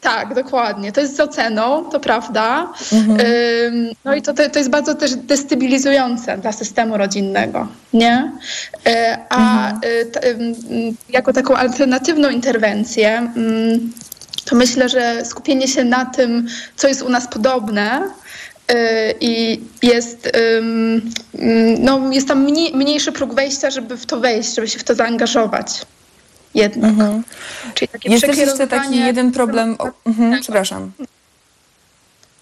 [0.00, 0.92] Tak, dokładnie.
[0.92, 2.72] To jest z oceną, to prawda.
[2.92, 3.18] Mhm.
[4.04, 8.32] No i to, to jest bardzo też destabilizujące dla systemu rodzinnego, nie?
[8.86, 9.80] E, a mhm.
[10.24, 13.32] Y, jako taką alternatywną interwencję,
[14.44, 18.02] to myślę, że skupienie się na tym, co jest u nas podobne,
[18.72, 18.74] y,
[19.20, 20.32] i jest,
[21.78, 25.66] no, jest tam mniejszy próg wejścia, żeby w to wejść, żeby się w to zaangażować
[26.54, 26.90] jednak.
[26.90, 27.22] Mhm.
[27.74, 29.76] Czyli takie Jest jeszcze taki jeden problem.
[29.78, 30.40] O, mhm, tak.
[30.40, 30.92] przepraszam.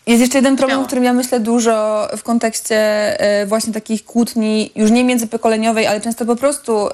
[0.07, 2.77] Jest jeszcze jeden problem, o którym ja myślę dużo w kontekście
[3.21, 6.91] e, właśnie takich kłótni, już nie międzypokoleniowej, ale często po prostu e,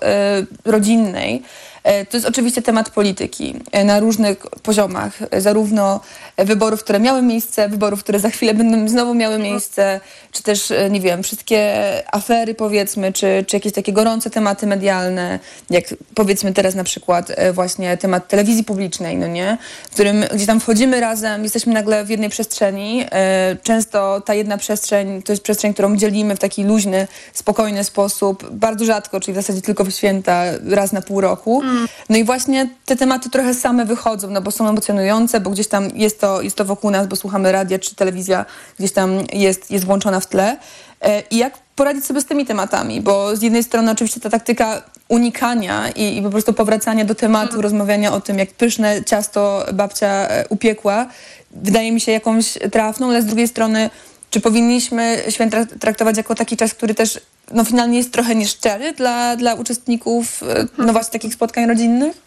[0.64, 1.42] rodzinnej.
[1.84, 3.54] E, to jest oczywiście temat polityki
[3.84, 6.00] na różnych poziomach, zarówno
[6.38, 10.00] wyborów, które miały miejsce, wyborów, które za chwilę będą znowu miały miejsce,
[10.32, 11.72] czy też, nie wiem, wszystkie
[12.12, 15.38] afery powiedzmy, czy, czy jakieś takie gorące tematy medialne,
[15.70, 19.58] jak powiedzmy teraz na przykład właśnie temat telewizji publicznej, no nie?
[19.90, 24.58] W którym gdzieś tam wchodzimy razem, jesteśmy nagle w jednej przestrzeni, E, często ta jedna
[24.58, 29.36] przestrzeń to jest przestrzeń, którą dzielimy w taki luźny, spokojny sposób, bardzo rzadko, czyli w
[29.36, 31.62] zasadzie tylko w święta, raz na pół roku.
[32.08, 35.88] No i właśnie te tematy trochę same wychodzą, no bo są emocjonujące, bo gdzieś tam
[35.94, 38.46] jest to, jest to wokół nas, bo słuchamy radia czy telewizja
[38.78, 40.56] gdzieś tam jest, jest włączona w tle.
[41.00, 44.82] E, I jak poradzić sobie z tymi tematami, bo z jednej strony oczywiście ta taktyka
[45.08, 47.62] unikania i, i po prostu powracania do tematu, mm.
[47.62, 51.06] rozmawiania o tym, jak pyszne ciasto babcia e, upiekła,
[51.50, 53.90] wydaje mi się jakąś trafną, ale z drugiej strony,
[54.34, 57.20] czy powinniśmy święta traktować jako taki czas, który też
[57.52, 62.23] no, finalnie jest trochę nieszczery dla, dla uczestników e, no właśnie takich spotkań rodzinnych?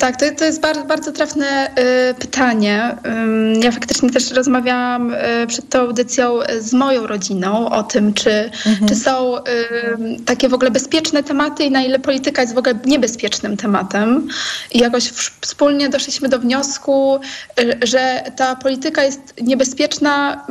[0.00, 1.70] Tak, to, to jest bardzo, bardzo trafne
[2.10, 2.96] y, pytanie.
[3.62, 8.88] Ja faktycznie też rozmawiałam y, przed tą audycją z moją rodziną o tym, czy, mhm.
[8.88, 9.34] czy są
[10.26, 14.28] takie w ogóle bezpieczne tematy i na ile polityka jest w ogóle niebezpiecznym tematem.
[14.72, 17.20] I jakoś wspólnie doszliśmy do wniosku,
[17.60, 20.44] y, że ta polityka jest niebezpieczna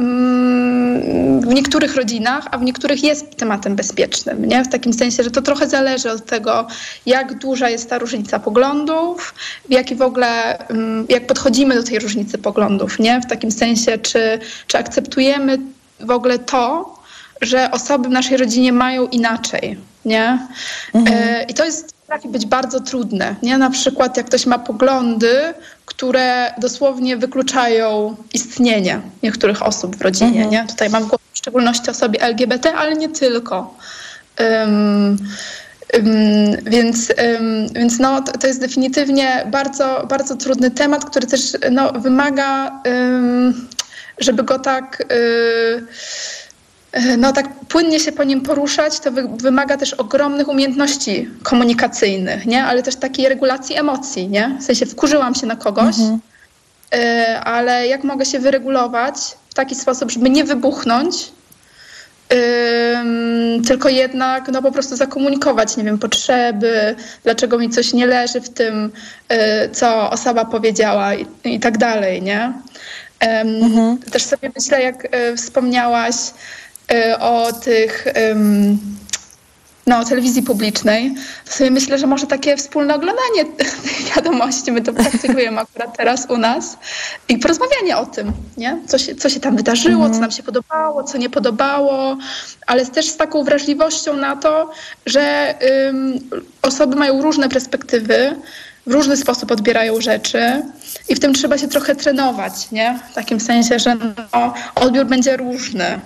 [1.42, 4.46] w niektórych rodzinach, a w niektórych jest tematem bezpiecznym.
[4.46, 4.64] Nie?
[4.64, 6.68] W takim sensie, że to trochę zależy od tego,
[7.06, 9.34] jak duża jest ta różnica poglądu, poglądów,
[9.70, 13.22] jak i w ogóle, mm, jak podchodzimy do tej różnicy poglądów, nie?
[13.22, 15.58] W takim sensie, czy, czy akceptujemy
[16.00, 16.96] w ogóle to,
[17.42, 20.48] że osoby w naszej rodzinie mają inaczej, nie?
[20.94, 21.18] Mhm.
[21.20, 23.58] E, I to jest, potrafi być bardzo trudne, nie?
[23.58, 25.54] Na przykład jak ktoś ma poglądy,
[25.86, 30.50] które dosłownie wykluczają istnienie niektórych osób w rodzinie, mhm.
[30.50, 30.66] nie?
[30.68, 33.74] Tutaj mam w szczególności osoby LGBT, ale nie tylko.
[34.40, 35.18] Um,
[36.66, 37.14] więc,
[37.76, 42.82] więc no, to jest definitywnie bardzo, bardzo trudny temat, który też no, wymaga,
[44.20, 45.86] żeby go tak y,
[47.18, 52.64] no tak płynnie się po nim poruszać, to wymaga też ogromnych umiejętności komunikacyjnych, nie?
[52.64, 54.28] ale też takiej regulacji emocji.
[54.28, 54.58] Nie?
[54.60, 56.20] W sensie wkurzyłam się na kogoś, mhm.
[56.96, 59.16] Y, ale jak mogę się wyregulować
[59.50, 61.32] w taki sposób, żeby nie wybuchnąć,
[63.68, 68.50] tylko jednak no, po prostu zakomunikować, nie wiem, potrzeby, dlaczego mi coś nie leży w
[68.50, 68.92] tym,
[69.32, 72.54] y, co osoba powiedziała i, i tak dalej, nie?
[73.20, 73.98] mhm.
[73.98, 76.16] Też sobie myślę, jak y, wspomniałaś
[76.92, 78.08] y, o tych
[79.90, 81.16] no, telewizji publicznej,
[81.46, 83.82] to sobie myślę, że może takie wspólne oglądanie tych
[84.16, 86.78] wiadomości, my to praktykujemy akurat teraz u nas
[87.30, 88.80] i porozmawianie o tym, nie?
[88.88, 90.14] Co, się, co się tam wydarzyło, mhm.
[90.14, 92.18] co nam się podobało, co nie podobało,
[92.68, 94.72] ale też z taką wrażliwością na to,
[95.06, 95.56] że
[95.88, 96.20] ym,
[96.62, 98.36] osoby mają różne perspektywy,
[98.88, 100.62] w różny sposób odbierają rzeczy
[101.10, 103.00] i w tym trzeba się trochę trenować, nie?
[103.12, 106.00] W takim sensie, że no, odbiór będzie różny.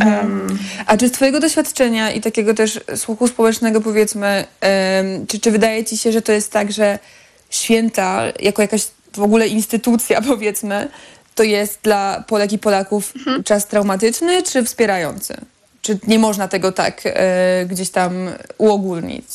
[0.00, 0.58] Um.
[0.86, 4.44] A czy z Twojego doświadczenia i takiego też słuchu społecznego powiedzmy,
[5.28, 6.98] czy, czy wydaje Ci się, że to jest tak, że
[7.50, 10.88] święta jako jakaś w ogóle instytucja powiedzmy,
[11.34, 13.44] to jest dla Polek i Polaków mhm.
[13.44, 15.36] czas traumatyczny czy wspierający?
[15.82, 18.12] Czy nie można tego tak e, gdzieś tam
[18.58, 19.26] uogólnić?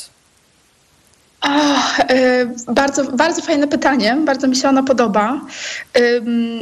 [1.41, 1.97] Oh,
[2.67, 5.41] bardzo, bardzo fajne pytanie, bardzo mi się ono podoba.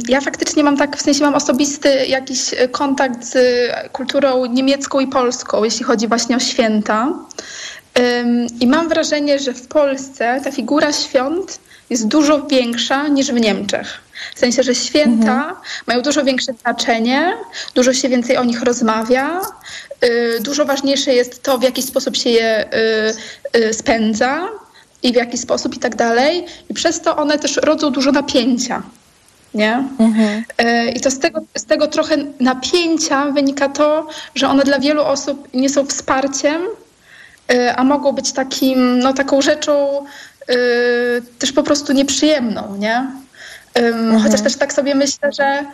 [0.08, 3.36] Ja faktycznie mam tak, w sensie mam osobisty jakiś kontakt z
[3.92, 7.12] kulturą niemiecką i polską, jeśli chodzi właśnie o święta.
[8.60, 11.60] I mam wrażenie, że w Polsce ta figura świąt
[11.90, 14.00] jest dużo większa niż w Niemczech.
[14.34, 15.56] W sensie, że święta mhm.
[15.86, 17.32] mają dużo większe znaczenie,
[17.74, 19.40] dużo się więcej o nich rozmawia,
[20.04, 22.64] y, dużo ważniejsze jest to, w jaki sposób się je
[23.54, 24.48] y, y, spędza
[25.02, 26.44] i w jaki sposób i tak dalej.
[26.70, 28.82] I przez to one też rodzą dużo napięcia.
[29.54, 29.84] Nie?
[29.98, 30.44] Mhm.
[30.58, 35.02] E, I to z tego, z tego trochę napięcia wynika to, że one dla wielu
[35.02, 36.62] osób nie są wsparciem,
[37.52, 40.04] e, a mogą być takim, no, taką rzeczą
[40.48, 40.54] e,
[41.38, 42.76] też po prostu nieprzyjemną.
[42.76, 43.06] Nie?
[43.74, 44.20] Mhm.
[44.20, 45.64] Chociaż też tak sobie myślę, że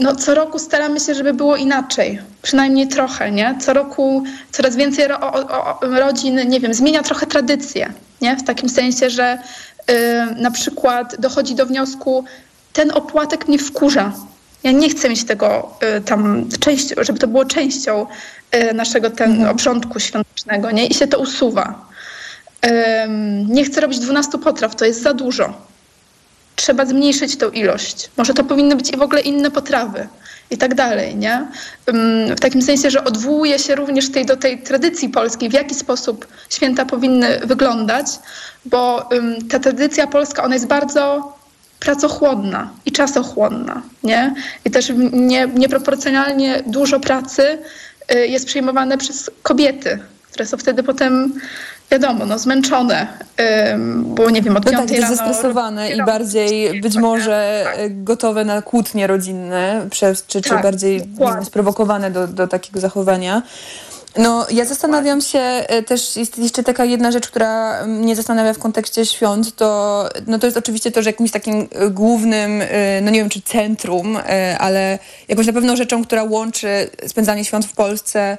[0.00, 2.20] no, co roku staramy się, żeby było inaczej.
[2.42, 3.54] Przynajmniej trochę, nie?
[3.60, 8.36] Co roku coraz więcej ro, o, o, rodzin, nie wiem, zmienia trochę tradycje, nie?
[8.36, 9.38] W takim sensie, że
[9.90, 9.94] y,
[10.36, 12.24] na przykład dochodzi do wniosku,
[12.72, 14.12] ten opłatek mnie wkurza.
[14.62, 18.06] Ja nie chcę mieć tego y, tam, część, żeby to było częścią
[18.54, 19.50] y, naszego ten mhm.
[19.50, 20.86] obrządku świątecznego, nie?
[20.86, 21.90] I się to usuwa.
[23.48, 25.70] nie chcę robić 12 potraw, to jest za dużo
[26.60, 28.10] trzeba zmniejszyć tą ilość.
[28.16, 30.08] Może to powinny być i w ogóle inne potrawy
[30.50, 31.46] i tak dalej, nie?
[32.36, 36.26] W takim sensie, że odwołuje się również tej, do tej tradycji polskiej, w jaki sposób
[36.50, 38.06] święta powinny wyglądać,
[38.64, 39.08] bo
[39.50, 41.32] ta tradycja polska, ona jest bardzo
[41.80, 44.34] pracochłonna i czasochłonna, nie?
[44.64, 47.58] I też nie, nieproporcjonalnie dużo pracy
[48.14, 49.98] y, jest przejmowane przez kobiety,
[50.30, 51.40] które są wtedy potem
[51.90, 53.06] wiadomo, no zmęczone,
[53.96, 55.16] bo nie wiem, od no tak, rano...
[55.16, 57.78] zestresowane i bardziej być może tak.
[57.78, 62.80] E, gotowe na kłótnie rodzinne, przez, czy, tak, czy bardziej wiem, sprowokowane do, do takiego
[62.80, 63.42] zachowania.
[64.18, 68.58] No, ja zastanawiam się, e, też jest jeszcze taka jedna rzecz, która mnie zastanawia w
[68.58, 72.62] kontekście świąt, to, no to jest oczywiście to, że jakimś takim e, głównym,
[73.02, 74.18] no nie wiem czy centrum,
[74.58, 78.38] ale jakąś na pewno rzeczą, która łączy spędzanie świąt w Polsce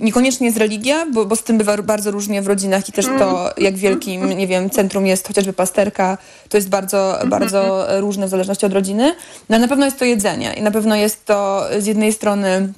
[0.00, 3.50] Niekoniecznie jest religia, bo, bo z tym bywa bardzo różnie w rodzinach i też to,
[3.58, 6.18] jak wielkim, nie wiem, centrum jest chociażby pasterka,
[6.48, 9.14] to jest bardzo, bardzo różne w zależności od rodziny.
[9.48, 12.72] No na pewno jest to jedzenie i na pewno jest to z jednej strony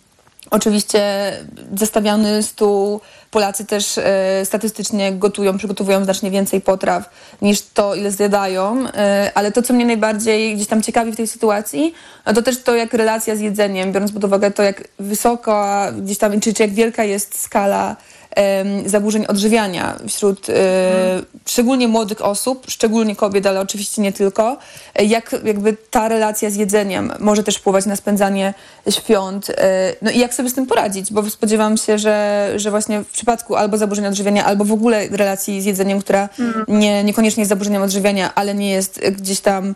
[0.51, 1.33] Oczywiście
[1.77, 3.01] zestawiony stół.
[3.31, 7.11] Polacy też e, statystycznie gotują, przygotowują znacznie więcej potraw
[7.43, 11.27] niż to, ile zjadają, e, ale to, co mnie najbardziej gdzieś tam ciekawi w tej
[11.27, 11.95] sytuacji,
[12.27, 16.19] no to też to, jak relacja z jedzeniem, biorąc pod uwagę to, jak wysoko gdzieś
[16.19, 17.97] tam, czy, czy jak wielka jest skala
[18.87, 21.25] zaburzeń odżywiania wśród hmm.
[21.47, 24.57] szczególnie młodych osób, szczególnie kobiet, ale oczywiście nie tylko.
[24.95, 28.55] E, jak jakby ta relacja z jedzeniem może też wpływać na spędzanie
[28.91, 29.51] świąt.
[29.51, 33.11] E, no i jak sobie z tym poradzić, bo spodziewam się, że, że właśnie w
[33.11, 36.29] przypadku albo zaburzenia odżywiania, albo w ogóle relacji z jedzeniem, która
[36.69, 39.75] nie, niekoniecznie jest zaburzeniem odżywiania, ale nie jest gdzieś tam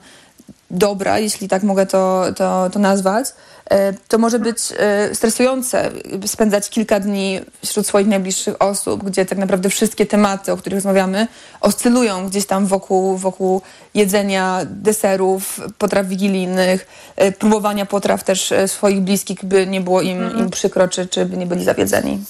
[0.72, 3.61] dobra, jeśli tak mogę to, to, to nazwać, e,
[4.08, 5.90] to może być e, stresujące
[6.26, 11.26] spędzać kilka dni wśród swoich najbliższych osób, gdzie tak naprawdę wszystkie tematy, o których rozmawiamy,
[11.60, 13.62] oscylują gdzieś tam wokół, wokół
[13.94, 16.86] jedzenia, deserów, potraw wigilijnych,
[17.16, 21.36] e, próbowania potraw też swoich bliskich, by nie było im, im przykro, czy, czy by
[21.36, 22.24] nie byli zawiedzeni.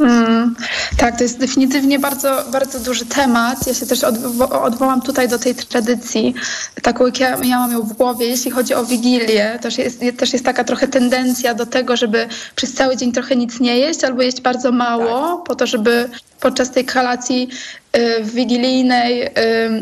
[0.00, 0.54] Mm,
[0.96, 3.66] tak, to jest definitywnie bardzo, bardzo duży temat.
[3.66, 6.34] Ja się też odwo odwołam tutaj do tej tradycji,
[6.82, 9.58] taką jak ja, ja mam ją w głowie, jeśli chodzi o Wigilię.
[9.62, 13.60] Też jest, też jest taka trochę tendencja do tego, żeby przez cały dzień trochę nic
[13.60, 15.46] nie jeść albo jeść bardzo mało, tak.
[15.46, 16.08] po to, żeby
[16.40, 17.48] podczas tej kolacji
[17.96, 19.30] y, wigilijnej y,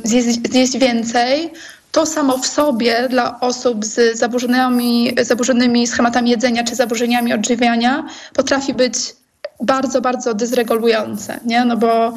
[0.05, 1.51] zjeść, zjeść więcej
[1.93, 8.75] to samo w sobie dla osób z zaburzonymi, zaburzonymi schematami jedzenia czy zaburzeniami odżywiania potrafi
[8.75, 8.95] być
[9.61, 11.65] bardzo, bardzo dysregulujące, nie?
[11.65, 12.13] No bo y,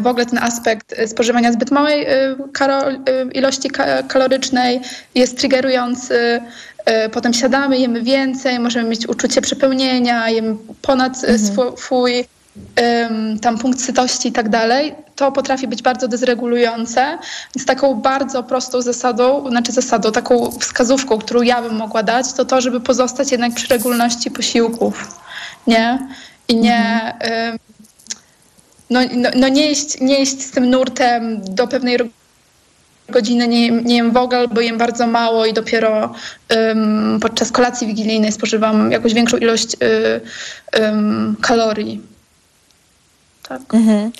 [0.00, 3.70] w ogóle ten aspekt spożywania zbyt małej y, y, ilości
[4.08, 4.80] kalorycznej
[5.14, 6.40] jest triggerujący.
[7.12, 11.38] Potem siadamy, jemy więcej, możemy mieć uczucie przepełnienia, jemy ponad mhm.
[11.76, 12.24] swój
[13.42, 17.18] tam punkt sytości i tak dalej, to potrafi być bardzo dysregulujące.
[17.54, 22.44] Więc taką bardzo prostą zasadą, znaczy zasadą, taką wskazówką, którą ja bym mogła dać, to
[22.44, 25.20] to, żeby pozostać jednak przy regularności posiłków.
[25.66, 25.98] Nie?
[26.52, 27.58] I nie, mhm.
[28.90, 31.98] no, no, no nie, iść, nie iść z tym nurtem do pewnej
[33.08, 36.14] godziny nie, nie jem w ogóle, bo jem bardzo mało i dopiero
[36.56, 39.76] um, podczas kolacji wigilijnej spożywam jakąś większą ilość
[40.80, 42.11] um, kalorii
[43.58, 43.74] tak.
[43.74, 44.12] Mhm.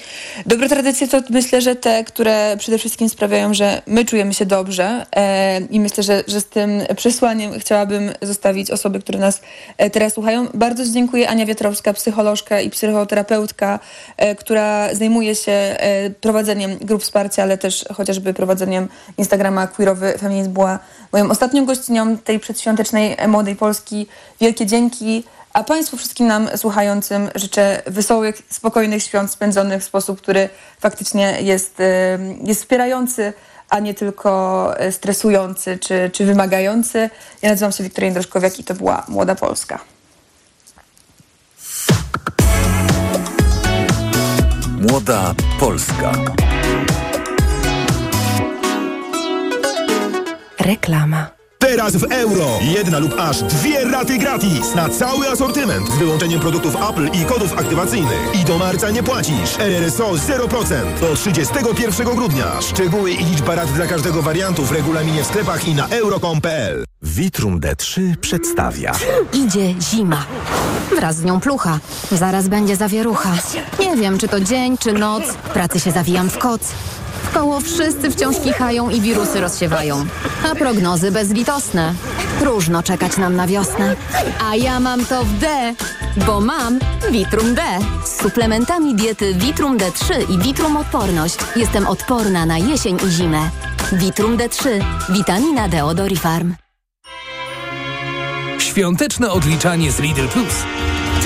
[0.46, 5.06] Dobre tradycje to myślę, że te, które przede wszystkim sprawiają, że my czujemy się dobrze
[5.16, 9.40] e, i myślę, że, że z tym przesłaniem chciałabym zostawić osoby, które nas
[9.78, 10.46] e, teraz słuchają.
[10.54, 13.78] Bardzo dziękuję Ania Wiatrowska, psycholożka i psychoterapeutka,
[14.16, 20.52] e, która zajmuje się e, prowadzeniem grup wsparcia, ale też chociażby prowadzeniem Instagrama Queerowy Feminizm
[20.52, 20.78] była
[21.12, 24.06] moją ostatnią gościnią tej przedświątecznej Młodej Polski.
[24.40, 25.24] Wielkie dzięki.
[25.53, 30.48] A Państwu wszystkim nam słuchającym życzę wesołych, spokojnych świąt spędzonych w sposób, który
[30.80, 31.78] faktycznie jest,
[32.44, 33.32] jest wspierający,
[33.68, 37.11] a nie tylko e, stresujący czy, czy wymagający.
[37.42, 39.78] Ja nazywam się Wiktoria Jędroszkowiak i to była Młoda Polska.
[44.80, 46.12] Młoda Polska.
[50.59, 51.41] Reklama.
[51.72, 52.58] Teraz w euro.
[52.60, 57.58] Jedna lub aż dwie raty gratis na cały asortyment z wyłączeniem produktów Apple i kodów
[57.58, 58.40] aktywacyjnych.
[58.42, 59.58] I do marca nie płacisz.
[59.58, 62.60] RRSO 0% do 31 grudnia.
[62.60, 66.84] Szczegóły i liczba rat dla każdego wariantu w regulaminie w sklepach i na euro.com.pl.
[67.02, 68.92] Vitrum D3 przedstawia.
[69.32, 70.24] Idzie zima.
[70.96, 71.78] Wraz z nią plucha.
[72.10, 73.34] Zaraz będzie zawierucha.
[73.80, 75.24] Nie wiem, czy to dzień, czy noc.
[75.24, 76.72] W pracy się zawijam w koc.
[77.32, 80.06] W koło wszyscy wciąż kichają i wirusy rozsiewają.
[80.50, 81.94] A prognozy bezlitosne.
[82.38, 83.96] Próżno czekać nam na wiosnę.
[84.50, 85.74] A ja mam to w D,
[86.26, 86.78] bo mam
[87.10, 87.62] Vitrum D.
[88.04, 93.50] Z suplementami diety Vitrum D3 i Vitrum Odporność jestem odporna na jesień i zimę.
[93.92, 94.68] Vitrum D3.
[95.08, 95.98] Witamina D od.
[98.58, 100.54] Świąteczne odliczanie z Lidl Plus.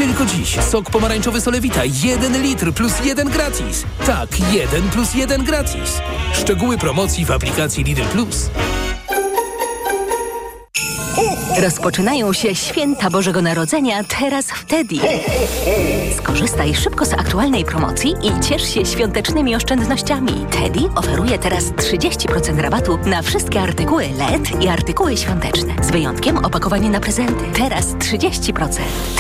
[0.06, 3.84] Tylko dziś sok pomarańczowy Solewita 1 litr plus 1 gratis.
[4.06, 6.00] Tak, 1 plus 1 gratis.
[6.34, 8.50] Szczegóły promocji w aplikacji Lidl Plus.
[11.62, 14.96] Rozpoczynają się święta Bożego Narodzenia teraz w Teddy.
[16.18, 20.46] Skorzystaj szybko z aktualnej promocji i ciesz się świątecznymi oszczędnościami.
[20.50, 25.74] Teddy oferuje teraz 30% rabatu na wszystkie artykuły LED i artykuły świąteczne.
[25.82, 27.44] Z wyjątkiem opakowania na prezenty.
[27.54, 28.68] Teraz 30%.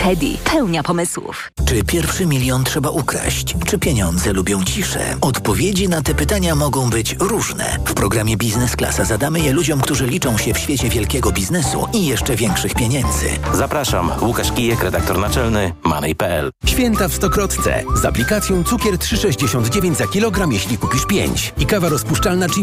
[0.04, 1.50] Teddy pełnia pomysłów.
[1.68, 3.54] Czy pierwszy milion trzeba ukraść?
[3.66, 5.16] Czy pieniądze lubią ciszę?
[5.20, 7.78] Odpowiedzi na te pytania mogą być różne.
[7.84, 12.06] W programie Biznes Klasa zadamy je ludziom, którzy liczą się w świecie wielkiego biznesu i
[12.06, 13.26] jeszcze jeszcze większych pieniędzy.
[13.52, 16.50] Zapraszam, Łukasz Kijek, redaktor naczelny Money.pl.
[16.66, 22.48] Święta w Stokrotce z aplikacją cukier 3,69 za kilogram, jeśli kupisz 5 i kawa rozpuszczalna